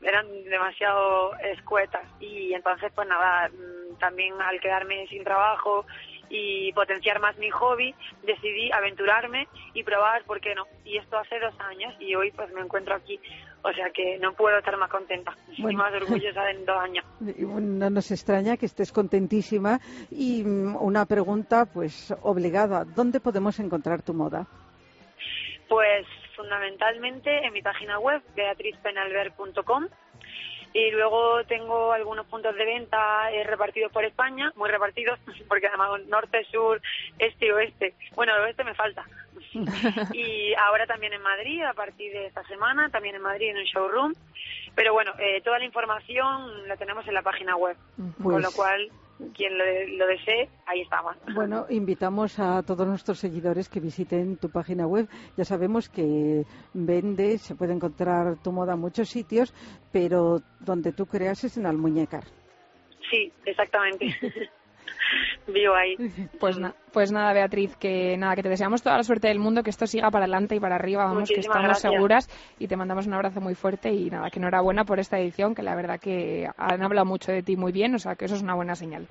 eran 0.00 0.26
demasiado 0.44 1.36
escuetas 1.40 2.06
y 2.18 2.54
entonces 2.54 2.90
pues 2.94 3.06
nada 3.06 3.50
mm, 3.50 3.98
también 3.98 4.40
al 4.40 4.58
quedarme 4.58 5.06
sin 5.08 5.22
trabajo 5.22 5.84
y 6.30 6.72
potenciar 6.72 7.20
más 7.20 7.36
mi 7.36 7.50
hobby, 7.50 7.94
decidí 8.22 8.72
aventurarme 8.72 9.48
y 9.74 9.82
probar, 9.82 10.22
¿por 10.24 10.40
qué 10.40 10.54
no? 10.54 10.64
Y 10.84 10.96
esto 10.96 11.18
hace 11.18 11.38
dos 11.40 11.54
años 11.60 11.92
y 11.98 12.14
hoy 12.14 12.30
pues 12.30 12.50
me 12.52 12.60
encuentro 12.62 12.94
aquí. 12.94 13.20
O 13.62 13.72
sea 13.72 13.90
que 13.90 14.18
no 14.18 14.32
puedo 14.32 14.56
estar 14.58 14.76
más 14.78 14.90
contenta 14.90 15.36
y 15.56 15.62
más 15.76 15.92
orgullosa 15.92 16.50
en 16.50 16.64
dos 16.64 16.78
años. 16.78 17.04
No 17.20 17.90
nos 17.90 18.10
extraña 18.10 18.56
que 18.56 18.66
estés 18.66 18.90
contentísima. 18.90 19.80
Y 20.10 20.42
una 20.42 21.04
pregunta 21.04 21.66
pues 21.66 22.14
obligada, 22.22 22.84
¿dónde 22.84 23.20
podemos 23.20 23.58
encontrar 23.60 24.02
tu 24.02 24.14
moda? 24.14 24.46
Pues 25.68 26.06
fundamentalmente 26.34 27.44
en 27.44 27.52
mi 27.52 27.60
página 27.60 27.98
web, 27.98 28.22
beatrizpenalver.com 28.34 29.88
y 30.72 30.90
luego 30.92 31.44
tengo 31.44 31.92
algunos 31.92 32.26
puntos 32.26 32.54
de 32.54 32.64
venta 32.64 33.30
eh, 33.32 33.42
repartidos 33.44 33.90
por 33.90 34.04
España, 34.04 34.52
muy 34.54 34.70
repartidos, 34.70 35.18
porque 35.48 35.66
además 35.66 36.00
norte, 36.06 36.44
sur, 36.44 36.80
este 37.18 37.46
y 37.46 37.50
oeste. 37.50 37.94
Bueno, 38.14 38.34
el 38.36 38.42
oeste 38.42 38.64
me 38.64 38.74
falta. 38.74 39.04
y 40.14 40.54
ahora 40.54 40.86
también 40.86 41.12
en 41.12 41.22
Madrid, 41.22 41.62
a 41.62 41.74
partir 41.74 42.12
de 42.12 42.26
esta 42.26 42.44
semana, 42.44 42.88
también 42.90 43.14
en 43.16 43.22
Madrid 43.22 43.50
en 43.50 43.58
un 43.58 43.64
showroom. 43.64 44.14
Pero 44.74 44.92
bueno, 44.92 45.12
eh, 45.18 45.40
toda 45.42 45.58
la 45.58 45.64
información 45.64 46.68
la 46.68 46.76
tenemos 46.76 47.06
en 47.08 47.14
la 47.14 47.22
página 47.22 47.56
web, 47.56 47.76
con 48.22 48.40
lo 48.40 48.48
pues 48.48 48.54
cual 48.54 48.90
quien 49.34 49.58
lo, 49.58 50.06
desee, 50.06 50.48
ahí 50.66 50.82
estamos. 50.82 51.16
Bueno, 51.34 51.66
invitamos 51.68 52.38
a 52.38 52.62
todos 52.62 52.86
nuestros 52.86 53.18
seguidores 53.18 53.68
que 53.68 53.80
visiten 53.80 54.36
tu 54.36 54.50
página 54.50 54.86
web. 54.86 55.08
Ya 55.36 55.44
sabemos 55.44 55.88
que 55.88 56.44
vende, 56.72 57.38
se 57.38 57.54
puede 57.54 57.72
encontrar 57.72 58.36
tu 58.42 58.52
moda 58.52 58.74
en 58.74 58.80
muchos 58.80 59.08
sitios, 59.08 59.52
pero 59.92 60.40
donde 60.60 60.92
tú 60.92 61.06
creas 61.06 61.44
es 61.44 61.56
en 61.56 61.66
Almuñécar. 61.66 62.24
Sí, 63.10 63.32
exactamente. 63.44 64.14
Vivo 65.46 65.74
ahí. 65.74 65.96
Pues, 66.38 66.60
pues 66.92 67.12
nada, 67.12 67.32
Beatriz, 67.32 67.76
que 67.76 68.16
nada, 68.16 68.34
que 68.34 68.42
te 68.42 68.48
deseamos 68.48 68.82
toda 68.82 68.96
la 68.96 69.02
suerte 69.02 69.28
del 69.28 69.38
mundo, 69.38 69.62
que 69.62 69.70
esto 69.70 69.86
siga 69.86 70.10
para 70.10 70.24
adelante 70.24 70.56
y 70.56 70.60
para 70.60 70.76
arriba, 70.76 71.04
vamos, 71.04 71.28
que 71.28 71.40
estamos 71.40 71.78
seguras 71.78 72.28
y 72.58 72.68
te 72.68 72.76
mandamos 72.76 73.06
un 73.06 73.14
abrazo 73.14 73.40
muy 73.40 73.54
fuerte 73.54 73.90
y 73.90 74.10
nada, 74.10 74.30
que 74.30 74.38
enhorabuena 74.38 74.84
por 74.84 75.00
esta 75.00 75.18
edición, 75.18 75.54
que 75.54 75.62
la 75.62 75.74
verdad 75.74 76.00
que 76.00 76.48
han 76.56 76.82
hablado 76.82 77.06
mucho 77.06 77.32
de 77.32 77.42
ti 77.42 77.56
muy 77.56 77.72
bien, 77.72 77.94
o 77.94 77.98
sea, 77.98 78.14
que 78.14 78.26
eso 78.26 78.34
es 78.34 78.42
una 78.42 78.54
buena 78.54 78.74
señal. 78.74 79.06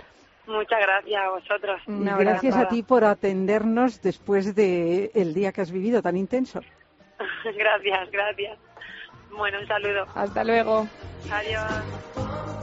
Muchas 0.47 0.79
gracias 0.81 1.21
a 1.21 1.29
vosotros. 1.29 1.81
gracias 1.87 2.57
a 2.57 2.67
ti 2.67 2.81
por 2.81 3.05
atendernos 3.05 4.01
después 4.01 4.55
del 4.55 5.11
el 5.13 5.33
día 5.33 5.51
que 5.51 5.61
has 5.61 5.71
vivido 5.71 6.01
tan 6.01 6.17
intenso. 6.17 6.61
gracias, 7.55 8.11
gracias. 8.11 8.57
Bueno, 9.31 9.59
un 9.59 9.67
saludo. 9.67 10.05
Hasta 10.15 10.43
luego. 10.43 10.87
Adiós. 11.31 12.55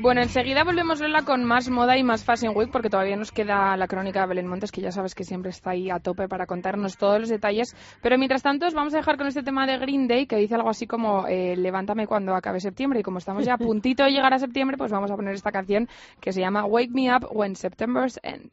Bueno, 0.00 0.22
enseguida 0.22 0.62
volvemos 0.62 1.00
Lola 1.00 1.22
con 1.24 1.44
más 1.44 1.68
moda 1.68 1.96
y 1.98 2.04
más 2.04 2.22
Fashion 2.24 2.56
Week 2.56 2.70
porque 2.70 2.88
todavía 2.88 3.16
nos 3.16 3.32
queda 3.32 3.76
la 3.76 3.88
crónica 3.88 4.20
de 4.20 4.28
Belén 4.28 4.46
Montes 4.46 4.70
que 4.70 4.80
ya 4.80 4.92
sabes 4.92 5.14
que 5.16 5.24
siempre 5.24 5.50
está 5.50 5.70
ahí 5.70 5.90
a 5.90 5.98
tope 5.98 6.28
para 6.28 6.46
contarnos 6.46 6.96
todos 6.96 7.18
los 7.18 7.28
detalles. 7.28 7.74
Pero 8.00 8.16
mientras 8.16 8.42
tanto 8.42 8.66
os 8.66 8.74
vamos 8.74 8.94
a 8.94 8.98
dejar 8.98 9.16
con 9.16 9.26
este 9.26 9.42
tema 9.42 9.66
de 9.66 9.76
Green 9.78 10.06
Day 10.06 10.26
que 10.26 10.36
dice 10.36 10.54
algo 10.54 10.70
así 10.70 10.86
como 10.86 11.26
eh, 11.26 11.56
levántame 11.56 12.06
cuando 12.06 12.34
acabe 12.36 12.60
septiembre 12.60 13.00
y 13.00 13.02
como 13.02 13.18
estamos 13.18 13.44
ya 13.44 13.54
a 13.54 13.58
puntito 13.58 14.04
de 14.04 14.12
llegar 14.12 14.32
a 14.32 14.38
septiembre 14.38 14.76
pues 14.76 14.92
vamos 14.92 15.10
a 15.10 15.16
poner 15.16 15.34
esta 15.34 15.50
canción 15.50 15.88
que 16.20 16.32
se 16.32 16.40
llama 16.40 16.64
Wake 16.64 16.92
Me 16.92 17.12
Up 17.12 17.26
When 17.32 17.56
September's 17.56 18.20
End. 18.22 18.52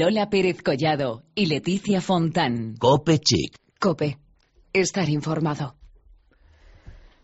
Lola 0.00 0.30
Pérez 0.30 0.62
Collado 0.62 1.24
y 1.34 1.46
Leticia 1.46 2.00
Fontán. 2.00 2.76
Cope 2.78 3.18
Chic. 3.18 3.56
Cope. 3.80 4.18
Estar 4.72 5.08
informado. 5.08 5.74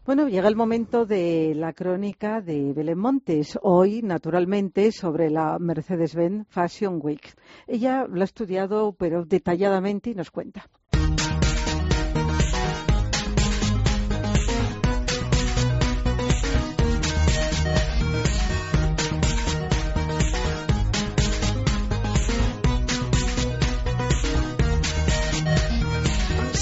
Bueno, 0.05 0.29
llega 0.29 0.49
el 0.49 0.57
momento 0.57 1.07
de 1.07 1.53
la 1.55 1.73
crónica 1.73 2.41
de 2.41 2.73
Belén 2.73 2.99
Montes. 2.99 3.57
Hoy, 3.63 4.03
naturalmente, 4.03 4.91
sobre 4.91 5.31
la 5.31 5.57
Mercedes-Benz 5.61 6.49
Fashion 6.49 6.99
Week. 7.01 7.37
Ella 7.69 8.07
lo 8.11 8.23
ha 8.23 8.25
estudiado, 8.25 8.93
pero 8.99 9.25
detalladamente, 9.25 10.11
y 10.11 10.17
nos 10.17 10.33
cuenta. 10.33 10.69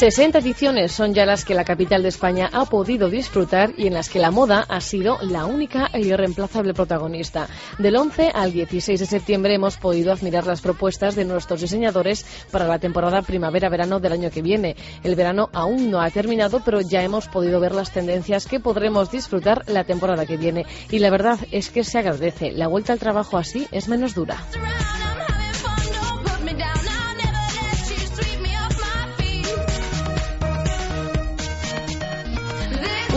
Sesenta 0.02 0.40
ediciones 0.40 0.90
son 0.90 1.14
ya 1.14 1.24
las 1.24 1.44
que 1.44 1.54
la 1.54 1.62
capital 1.62 2.02
de 2.02 2.08
España 2.08 2.50
ha 2.52 2.64
podido 2.64 3.08
disfrutar 3.08 3.70
y 3.76 3.86
en 3.86 3.94
las 3.94 4.08
que 4.10 4.18
la 4.18 4.32
moda 4.32 4.66
ha 4.68 4.80
sido 4.80 5.16
la 5.22 5.44
única 5.44 5.90
e 5.92 6.00
irreemplazable 6.00 6.74
protagonista. 6.74 7.46
Del 7.78 7.94
11 7.94 8.32
al 8.34 8.52
16 8.52 8.98
de 8.98 9.06
septiembre 9.06 9.54
hemos 9.54 9.76
podido 9.76 10.12
admirar 10.12 10.44
las 10.44 10.60
propuestas 10.60 11.14
de 11.14 11.24
nuestros 11.24 11.60
diseñadores 11.60 12.26
para 12.50 12.66
la 12.66 12.80
temporada 12.80 13.22
primavera-verano 13.22 14.00
del 14.00 14.14
año 14.14 14.32
que 14.32 14.42
viene. 14.42 14.74
El 15.04 15.14
verano 15.14 15.50
aún 15.52 15.88
no 15.92 16.00
ha 16.00 16.10
terminado, 16.10 16.62
pero 16.64 16.80
ya 16.80 17.04
hemos 17.04 17.28
podido 17.28 17.60
ver 17.60 17.72
las 17.72 17.92
tendencias 17.92 18.46
que 18.46 18.58
podremos 18.58 19.08
disfrutar 19.08 19.62
la 19.68 19.84
temporada 19.84 20.26
que 20.26 20.36
viene. 20.36 20.66
Y 20.90 20.98
la 20.98 21.10
verdad 21.10 21.38
es 21.52 21.70
que 21.70 21.84
se 21.84 22.00
agradece. 22.00 22.50
La 22.50 22.66
vuelta 22.66 22.92
al 22.92 22.98
trabajo 22.98 23.38
así 23.38 23.68
es 23.70 23.86
menos 23.86 24.16
dura. 24.16 24.38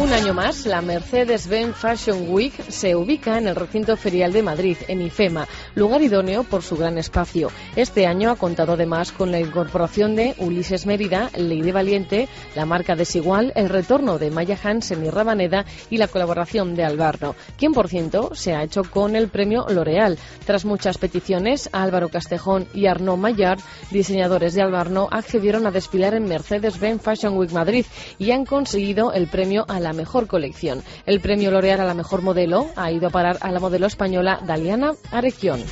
Una 0.05 0.17
año 0.17 0.35
más, 0.35 0.67
la 0.67 0.81
Mercedes-Benz 0.81 1.75
Fashion 1.75 2.29
Week 2.29 2.53
se 2.69 2.95
ubica 2.95 3.39
en 3.39 3.47
el 3.47 3.55
recinto 3.55 3.97
ferial 3.97 4.31
de 4.31 4.43
Madrid, 4.43 4.77
en 4.87 5.01
IFEMA, 5.01 5.47
lugar 5.73 6.03
idóneo 6.03 6.43
por 6.43 6.61
su 6.61 6.77
gran 6.77 6.99
espacio. 6.99 7.49
Este 7.75 8.05
año 8.05 8.29
ha 8.29 8.35
contado 8.35 8.73
además 8.73 9.11
con 9.11 9.31
la 9.31 9.39
incorporación 9.39 10.15
de 10.15 10.35
Ulises 10.37 10.85
Mérida, 10.85 11.31
Lady 11.35 11.71
Valiente, 11.71 12.29
la 12.55 12.67
marca 12.67 12.95
Desigual, 12.95 13.51
el 13.55 13.67
retorno 13.67 14.19
de 14.19 14.29
Maya 14.29 14.57
Hansen 14.63 15.03
y 15.03 15.09
Rabaneda 15.09 15.65
y 15.89 15.97
la 15.97 16.07
colaboración 16.07 16.75
de 16.75 16.85
Albarno, 16.85 17.35
quien 17.57 17.73
por 17.73 17.89
ciento 17.89 18.35
se 18.35 18.53
ha 18.53 18.63
hecho 18.63 18.83
con 18.83 19.15
el 19.15 19.29
premio 19.29 19.65
L'Oreal. 19.69 20.19
Tras 20.45 20.65
muchas 20.65 20.99
peticiones, 20.99 21.67
Álvaro 21.73 22.09
Castejón 22.09 22.67
y 22.75 22.85
Arnaud 22.85 23.17
Maillard, 23.17 23.59
diseñadores 23.89 24.53
de 24.53 24.61
Albarno, 24.61 25.07
accedieron 25.11 25.65
a 25.65 25.71
desfilar 25.71 26.13
en 26.13 26.25
Mercedes-Benz 26.25 27.01
Fashion 27.01 27.35
Week 27.35 27.51
Madrid 27.51 27.87
y 28.19 28.29
han 28.31 28.45
conseguido 28.45 29.11
el 29.11 29.27
premio 29.27 29.65
a 29.67 29.79
la 29.79 29.91
mejor 29.91 30.04
colección. 30.27 30.83
El 31.05 31.19
premio 31.19 31.51
L'Oreal 31.51 31.81
a 31.81 31.85
la 31.85 31.93
mejor 31.93 32.21
modelo 32.21 32.67
ha 32.75 32.91
ido 32.91 33.07
a 33.07 33.11
parar 33.11 33.37
a 33.41 33.51
la 33.51 33.59
modelo 33.59 33.87
española 33.87 34.39
Daliana 34.45 34.93
Arequión. 35.11 35.63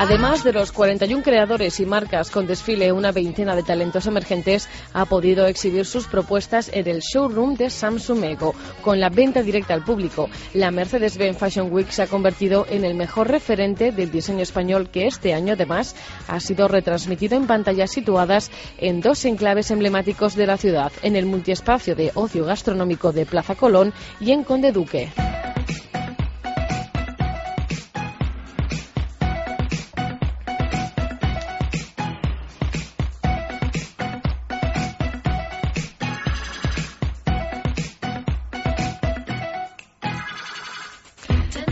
Además 0.00 0.44
de 0.44 0.54
los 0.54 0.72
41 0.72 1.22
creadores 1.22 1.78
y 1.78 1.84
marcas 1.84 2.30
con 2.30 2.46
desfile, 2.46 2.90
una 2.90 3.12
veintena 3.12 3.54
de 3.54 3.62
talentos 3.62 4.06
emergentes 4.06 4.66
ha 4.94 5.04
podido 5.04 5.46
exhibir 5.46 5.84
sus 5.84 6.06
propuestas 6.06 6.70
en 6.72 6.88
el 6.88 7.00
showroom 7.00 7.54
de 7.54 7.68
Samsung 7.68 8.24
Ego. 8.24 8.54
Con 8.80 8.98
la 8.98 9.10
venta 9.10 9.42
directa 9.42 9.74
al 9.74 9.84
público, 9.84 10.30
la 10.54 10.70
Mercedes-Benz 10.70 11.36
Fashion 11.36 11.70
Week 11.70 11.90
se 11.90 12.00
ha 12.00 12.06
convertido 12.06 12.66
en 12.70 12.86
el 12.86 12.94
mejor 12.94 13.28
referente 13.28 13.92
del 13.92 14.10
diseño 14.10 14.40
español 14.40 14.88
que 14.88 15.06
este 15.06 15.34
año 15.34 15.52
además 15.52 15.94
ha 16.28 16.40
sido 16.40 16.66
retransmitido 16.66 17.36
en 17.36 17.46
pantallas 17.46 17.90
situadas 17.90 18.50
en 18.78 19.02
dos 19.02 19.22
enclaves 19.26 19.70
emblemáticos 19.70 20.34
de 20.34 20.46
la 20.46 20.56
ciudad, 20.56 20.92
en 21.02 21.14
el 21.14 21.26
multiespacio 21.26 21.94
de 21.94 22.10
ocio 22.14 22.46
gastronómico 22.46 23.12
de 23.12 23.26
Plaza 23.26 23.54
Colón 23.54 23.92
y 24.18 24.30
en 24.30 24.44
Conde 24.44 24.72
Duque. 24.72 25.12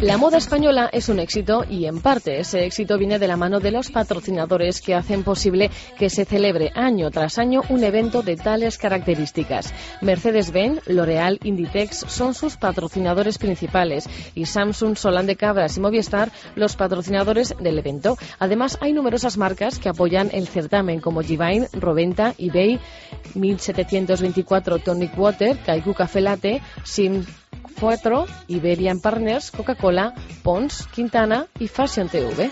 La 0.08 0.16
moda 0.16 0.38
española 0.38 0.88
es 0.90 1.10
un 1.10 1.20
éxito 1.20 1.66
y 1.68 1.84
en 1.84 2.00
parte 2.00 2.40
ese 2.40 2.64
éxito 2.64 2.96
viene 2.96 3.18
de 3.18 3.28
la 3.28 3.36
mano 3.36 3.60
de 3.60 3.70
los 3.70 3.90
patrocinadores 3.90 4.80
que 4.80 4.94
hacen 4.94 5.22
posible 5.22 5.70
que 5.98 6.08
se 6.08 6.24
celebre 6.24 6.72
año 6.74 7.10
tras 7.10 7.36
año 7.36 7.60
un 7.68 7.84
evento 7.84 8.22
de 8.22 8.36
tales 8.36 8.78
características. 8.78 9.74
Mercedes-Benz, 10.00 10.86
L'Oreal, 10.86 11.38
Inditex 11.44 12.06
son 12.08 12.32
sus 12.32 12.56
patrocinadores 12.56 13.36
principales 13.36 14.08
y 14.34 14.46
Samsung, 14.46 14.96
Solán 14.96 15.26
de 15.26 15.36
Cabras 15.36 15.76
y 15.76 15.80
Movistar 15.80 16.32
los 16.56 16.74
patrocinadores 16.74 17.54
del 17.60 17.78
evento. 17.78 18.16
Además, 18.38 18.78
hay 18.80 18.94
numerosas 18.94 19.36
marcas 19.36 19.78
que 19.78 19.90
apoyan 19.90 20.30
el 20.32 20.48
certamen 20.48 21.02
como 21.02 21.20
Givine, 21.20 21.68
Roventa, 21.74 22.34
eBay, 22.38 22.80
1724 23.34 24.78
Tonic 24.78 25.18
Water, 25.18 25.58
Kaiku 25.58 25.92
Café 25.92 26.22
Latte, 26.22 26.62
Sim 26.82 27.26
4, 27.80 28.26
Iberian 28.48 29.00
Partners, 29.00 29.50
Coca-Cola, 29.50 30.14
Pons, 30.42 30.86
Quintana 30.88 31.46
y 31.58 31.68
Fashion 31.68 32.08
TV. 32.08 32.50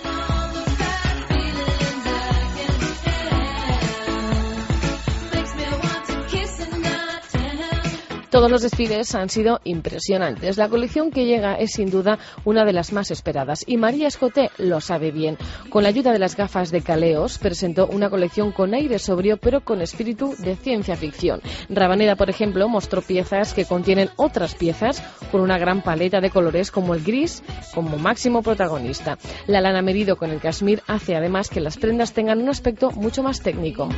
Todos 8.36 8.50
los 8.50 8.60
desfiles 8.60 9.14
han 9.14 9.30
sido 9.30 9.62
impresionantes. 9.64 10.58
La 10.58 10.68
colección 10.68 11.10
que 11.10 11.24
llega 11.24 11.54
es 11.54 11.70
sin 11.70 11.90
duda 11.90 12.18
una 12.44 12.66
de 12.66 12.74
las 12.74 12.92
más 12.92 13.10
esperadas 13.10 13.64
y 13.66 13.78
María 13.78 14.08
Escoté 14.08 14.50
lo 14.58 14.82
sabe 14.82 15.10
bien. 15.10 15.38
Con 15.70 15.84
la 15.84 15.88
ayuda 15.88 16.12
de 16.12 16.18
las 16.18 16.36
gafas 16.36 16.70
de 16.70 16.82
Caleos 16.82 17.38
presentó 17.38 17.86
una 17.86 18.10
colección 18.10 18.52
con 18.52 18.74
aire 18.74 18.98
sobrio 18.98 19.38
pero 19.38 19.62
con 19.62 19.80
espíritu 19.80 20.34
de 20.36 20.54
ciencia 20.54 20.96
ficción. 20.96 21.40
Rabaneda, 21.70 22.14
por 22.14 22.28
ejemplo, 22.28 22.68
mostró 22.68 23.00
piezas 23.00 23.54
que 23.54 23.64
contienen 23.64 24.10
otras 24.16 24.54
piezas 24.54 25.02
con 25.32 25.40
una 25.40 25.56
gran 25.56 25.80
paleta 25.80 26.20
de 26.20 26.28
colores 26.28 26.70
como 26.70 26.92
el 26.92 27.02
gris 27.02 27.42
como 27.74 27.96
máximo 27.96 28.42
protagonista. 28.42 29.16
La 29.46 29.62
lana 29.62 29.80
medido 29.80 30.16
con 30.16 30.30
el 30.30 30.40
cashmere 30.40 30.82
hace 30.86 31.16
además 31.16 31.48
que 31.48 31.62
las 31.62 31.78
prendas 31.78 32.12
tengan 32.12 32.42
un 32.42 32.50
aspecto 32.50 32.90
mucho 32.90 33.22
más 33.22 33.40
técnico. 33.40 33.88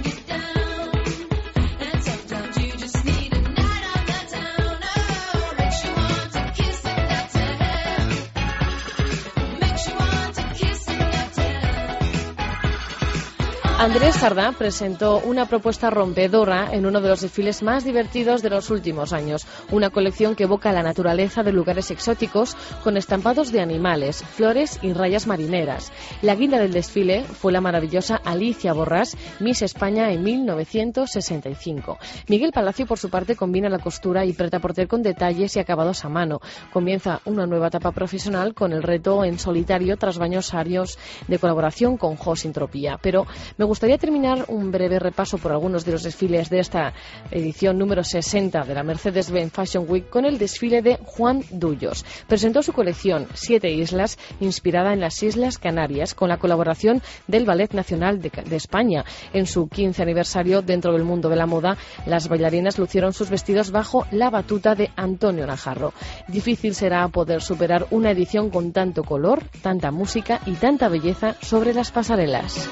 Andrés 13.89 14.17
Sardá 14.17 14.53
presentó 14.53 15.19
una 15.21 15.47
propuesta 15.47 15.89
rompedora 15.89 16.75
en 16.75 16.85
uno 16.85 17.01
de 17.01 17.09
los 17.09 17.23
desfiles 17.23 17.63
más 17.63 17.85
divertidos 17.85 18.43
de 18.43 18.51
los 18.51 18.69
últimos 18.69 19.15
años, 19.15 19.47
una 19.71 19.89
colección 19.89 20.35
que 20.35 20.43
evoca 20.43 20.73
la 20.73 20.83
naturaleza 20.83 21.43
de 21.43 21.53
lugares 21.53 21.91
exóticos 21.91 22.55
con 22.85 22.99
estampados 22.99 23.51
de 23.51 23.63
animales, 23.63 24.23
flores 24.23 24.79
y 24.83 24.93
rayas 24.93 25.27
marineras. 25.27 25.91
La 26.21 26.35
guinda 26.35 26.59
del 26.59 26.75
desfile 26.75 27.25
fue 27.25 27.51
la 27.51 27.63
maravillosa 27.63 28.17
Alicia 28.17 28.75
Borrás, 28.75 29.17
Miss 29.41 29.63
España 29.63 30.13
en 30.13 30.23
1965. 30.23 31.99
Miguel 32.29 32.53
Palacio, 32.53 32.85
por 32.85 32.99
su 32.99 33.09
parte, 33.09 33.37
combina 33.37 33.71
la 33.71 33.79
costura 33.79 34.27
y 34.27 34.35
preta 34.35 34.61
porter 34.61 34.87
con 34.87 35.03
detalles 35.03 35.57
y 35.57 35.61
acabados 35.61 36.05
a 36.05 36.11
mano. 36.11 36.43
Comienza 36.75 37.23
una 37.25 37.47
nueva 37.47 37.69
etapa 37.69 37.93
profesional 37.93 38.53
con 38.53 38.75
el 38.75 38.83
reto 38.83 39.25
en 39.25 39.39
solitario 39.39 39.97
tras 39.97 40.19
baños 40.19 40.53
arios 40.53 40.99
de 41.27 41.39
colaboración 41.39 41.97
con 41.97 42.17
Jos 42.17 42.45
Intropía. 42.45 42.99
Pero 43.01 43.27
me 43.57 43.65
gustaría 43.79 43.99
terminar 43.99 44.47
un 44.49 44.73
breve 44.73 44.99
repaso 44.99 45.39
por 45.39 45.53
algunos 45.53 45.85
de 45.85 45.93
los 45.93 46.03
desfiles 46.03 46.51
de 46.51 46.59
esta 46.59 46.95
edición 47.31 47.79
número 47.79 48.03
60 48.03 48.65
de 48.65 48.75
la 48.75 48.83
Mercedes-Benz 48.83 49.53
Fashion 49.53 49.85
Week 49.87 50.11
con 50.11 50.25
el 50.25 50.37
desfile 50.37 50.83
de 50.83 50.99
Juan 51.05 51.45
Dullos. 51.53 52.05
Presentó 52.27 52.61
su 52.65 52.73
colección 52.73 53.29
Siete 53.35 53.71
Islas, 53.71 54.19
inspirada 54.41 54.93
en 54.93 54.99
las 54.99 55.23
Islas 55.23 55.59
Canarias, 55.59 56.15
con 56.15 56.29
la 56.29 56.39
colaboración 56.39 57.03
del 57.29 57.45
Ballet 57.45 57.73
Nacional 57.73 58.21
de, 58.21 58.31
de 58.31 58.57
España. 58.57 59.05
En 59.33 59.47
su 59.47 59.69
15 59.69 60.03
aniversario 60.03 60.61
dentro 60.61 60.93
del 60.93 61.05
mundo 61.05 61.29
de 61.29 61.37
la 61.37 61.47
moda, 61.47 61.77
las 62.05 62.27
bailarinas 62.27 62.81
lucieron 62.81 63.13
sus 63.13 63.31
vestidos 63.31 63.71
bajo 63.71 64.09
la 64.11 64.29
batuta 64.29 64.75
de 64.75 64.91
Antonio 64.97 65.47
Najarro. 65.47 65.93
Difícil 66.27 66.75
será 66.75 67.07
poder 67.07 67.43
superar 67.43 67.87
una 67.93 68.11
edición 68.11 68.51
con 68.51 68.73
tanto 68.73 69.05
color, 69.05 69.45
tanta 69.63 69.93
música 69.93 70.41
y 70.47 70.55
tanta 70.55 70.89
belleza 70.89 71.37
sobre 71.41 71.73
las 71.73 71.93
pasarelas. 71.93 72.69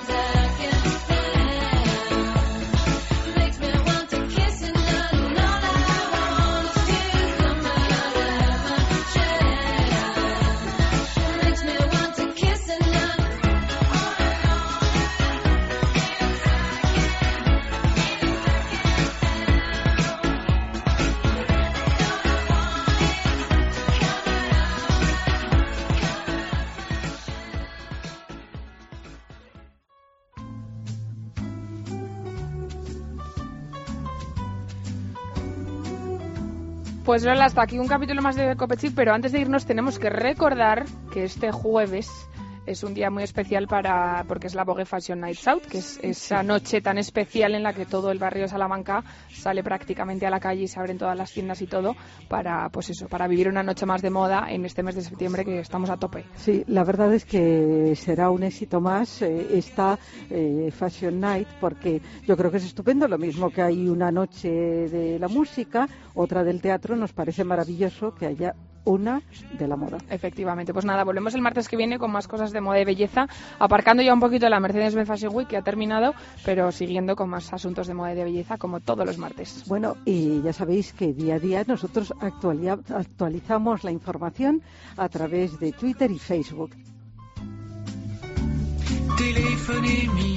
Pues 37.16 37.24
Lola, 37.24 37.46
hasta 37.46 37.62
aquí 37.62 37.79
un 37.79 37.88
capítulo 37.88 38.20
más 38.20 38.37
de 38.37 38.57
Copechic, 38.57 38.94
pero 38.94 39.14
antes 39.14 39.33
de 39.33 39.40
irnos 39.40 39.64
tenemos 39.64 39.98
que 39.98 40.11
recordar 40.11 40.85
que 41.11 41.24
este 41.24 41.50
jueves 41.50 42.11
es 42.66 42.83
un 42.83 42.94
día 42.94 43.11
muy 43.11 43.22
especial 43.22 43.66
para 43.66 44.24
porque 44.26 44.48
es 44.48 44.55
la 44.55 44.64
Vogue 44.64 44.85
Fashion 44.85 45.20
Nights 45.20 45.46
Out, 45.48 45.66
que 45.66 45.79
es 45.79 45.98
esa 46.02 46.42
noche 46.42 46.81
tan 46.81 46.98
especial 46.98 47.55
en 47.55 47.62
la 47.62 47.72
que 47.72 47.87
todo 47.87 48.11
el 48.11 48.18
barrio 48.18 48.42
de 48.42 48.48
Salamanca 48.48 49.05
sale 49.31 49.62
prácticamente 49.62 50.26
a 50.26 50.31
la 50.31 50.40
calle 50.40 50.64
y 50.64 50.68
se 50.68 50.79
abren 50.79 50.98
todas 50.98 51.16
las 51.16 51.33
tiendas 51.33 51.62
y 51.62 51.66
todo 51.66 51.94
para 52.29 52.68
pues 52.70 52.90
eso, 52.90 53.09
para 53.09 53.29
vivir 53.29 53.48
una 53.48 53.62
noche 53.62 53.87
más 53.87 54.02
de 54.02 54.11
moda 54.11 54.46
en 54.48 54.64
este 54.64 54.83
mes 54.83 54.96
de 54.96 55.02
septiembre 55.02 55.44
que 55.44 55.61
estamos 55.61 55.90
a 55.90 55.96
tope. 55.96 56.24
Sí, 56.35 56.64
la 56.66 56.85
verdad 56.85 57.12
es 57.14 57.24
que 57.24 57.94
será 57.96 58.31
un 58.31 58.42
éxito 58.42 58.81
más 58.81 59.22
eh, 59.22 59.46
esta 59.52 59.98
eh, 60.31 60.70
Fashion 60.76 61.20
Night 61.20 61.48
porque 61.61 62.02
yo 62.26 62.37
creo 62.37 62.50
que 62.50 62.57
es 62.57 62.64
estupendo, 62.64 63.07
lo 63.09 63.18
mismo 63.18 63.50
que 63.50 63.62
hay 63.62 63.88
una 63.88 64.11
noche 64.11 64.48
de 64.48 65.18
la 65.18 65.29
música, 65.29 65.88
otra 66.14 66.42
del 66.42 66.61
teatro, 66.61 66.96
nos 66.96 67.12
parece 67.12 67.44
maravilloso 67.44 68.14
que 68.14 68.26
haya 68.26 68.55
una 68.87 69.20
de 69.59 69.68
la 69.68 69.77
moda. 69.77 69.99
Efectivamente. 70.09 70.72
Pues 70.72 70.87
nada, 70.87 71.05
volvemos 71.05 71.35
el 71.35 71.42
martes 71.42 71.68
que 71.68 71.77
viene 71.77 71.99
con 71.99 72.11
más 72.11 72.27
cosas 72.27 72.53
de 72.53 72.62
moda 72.62 72.81
y 72.81 72.85
belleza, 72.85 73.29
aparcando 73.59 74.03
ya 74.03 74.14
un 74.14 74.20
poquito 74.20 74.49
la 74.49 74.59
Mercedes-Benz 74.61 75.09
Fashion 75.09 75.35
Week 75.35 75.49
que 75.49 75.59
ha 75.59 75.62
terminado, 75.62 76.14
pero 76.44 76.72
siguiendo 76.72 77.14
con 77.16 77.29
más 77.29 77.53
asuntos 77.53 77.87
de 77.87 77.94
moda 77.94 78.12
y 78.12 78.16
de 78.16 78.25
belleza 78.25 78.57
como 78.57 78.81
todos 78.81 79.05
los 79.05 79.18
martes. 79.18 79.64
Bueno, 79.66 79.96
y 80.07 80.40
ya 80.42 80.55
sabéis 80.55 80.94
que 80.94 81.12
día 81.12 81.35
a 81.35 81.38
día 81.38 81.64
nosotros 81.66 82.14
actualizamos 82.20 83.85
la 83.85 83.90
información 83.90 84.62
a 84.96 85.09
través 85.09 85.59
de 85.61 85.72
Twitter 85.72 86.11
y 86.11 86.18
Facebook. 86.18 86.70
Téléphonez-moi. 89.16 90.37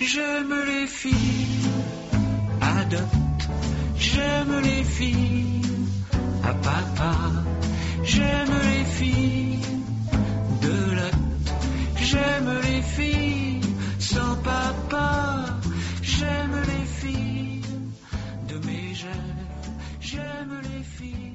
J'aime 0.00 0.64
les 0.66 0.86
filles 0.86 1.68
adopte. 2.60 3.31
J'aime 4.14 4.60
les 4.60 4.84
filles 4.84 5.62
à 6.44 6.52
papa. 6.54 7.14
J'aime 8.04 8.54
les 8.70 8.84
filles 8.84 9.60
de 10.60 10.76
lot. 10.98 11.18
J'aime 11.96 12.50
les 12.62 12.82
filles 12.82 13.60
sans 13.98 14.36
papa. 14.36 15.46
J'aime 16.02 16.56
les 16.72 16.86
filles 17.00 17.62
de 18.48 18.56
Mégève. 18.66 19.46
J'aime 20.00 20.60
les 20.62 20.82
filles. 20.82 21.31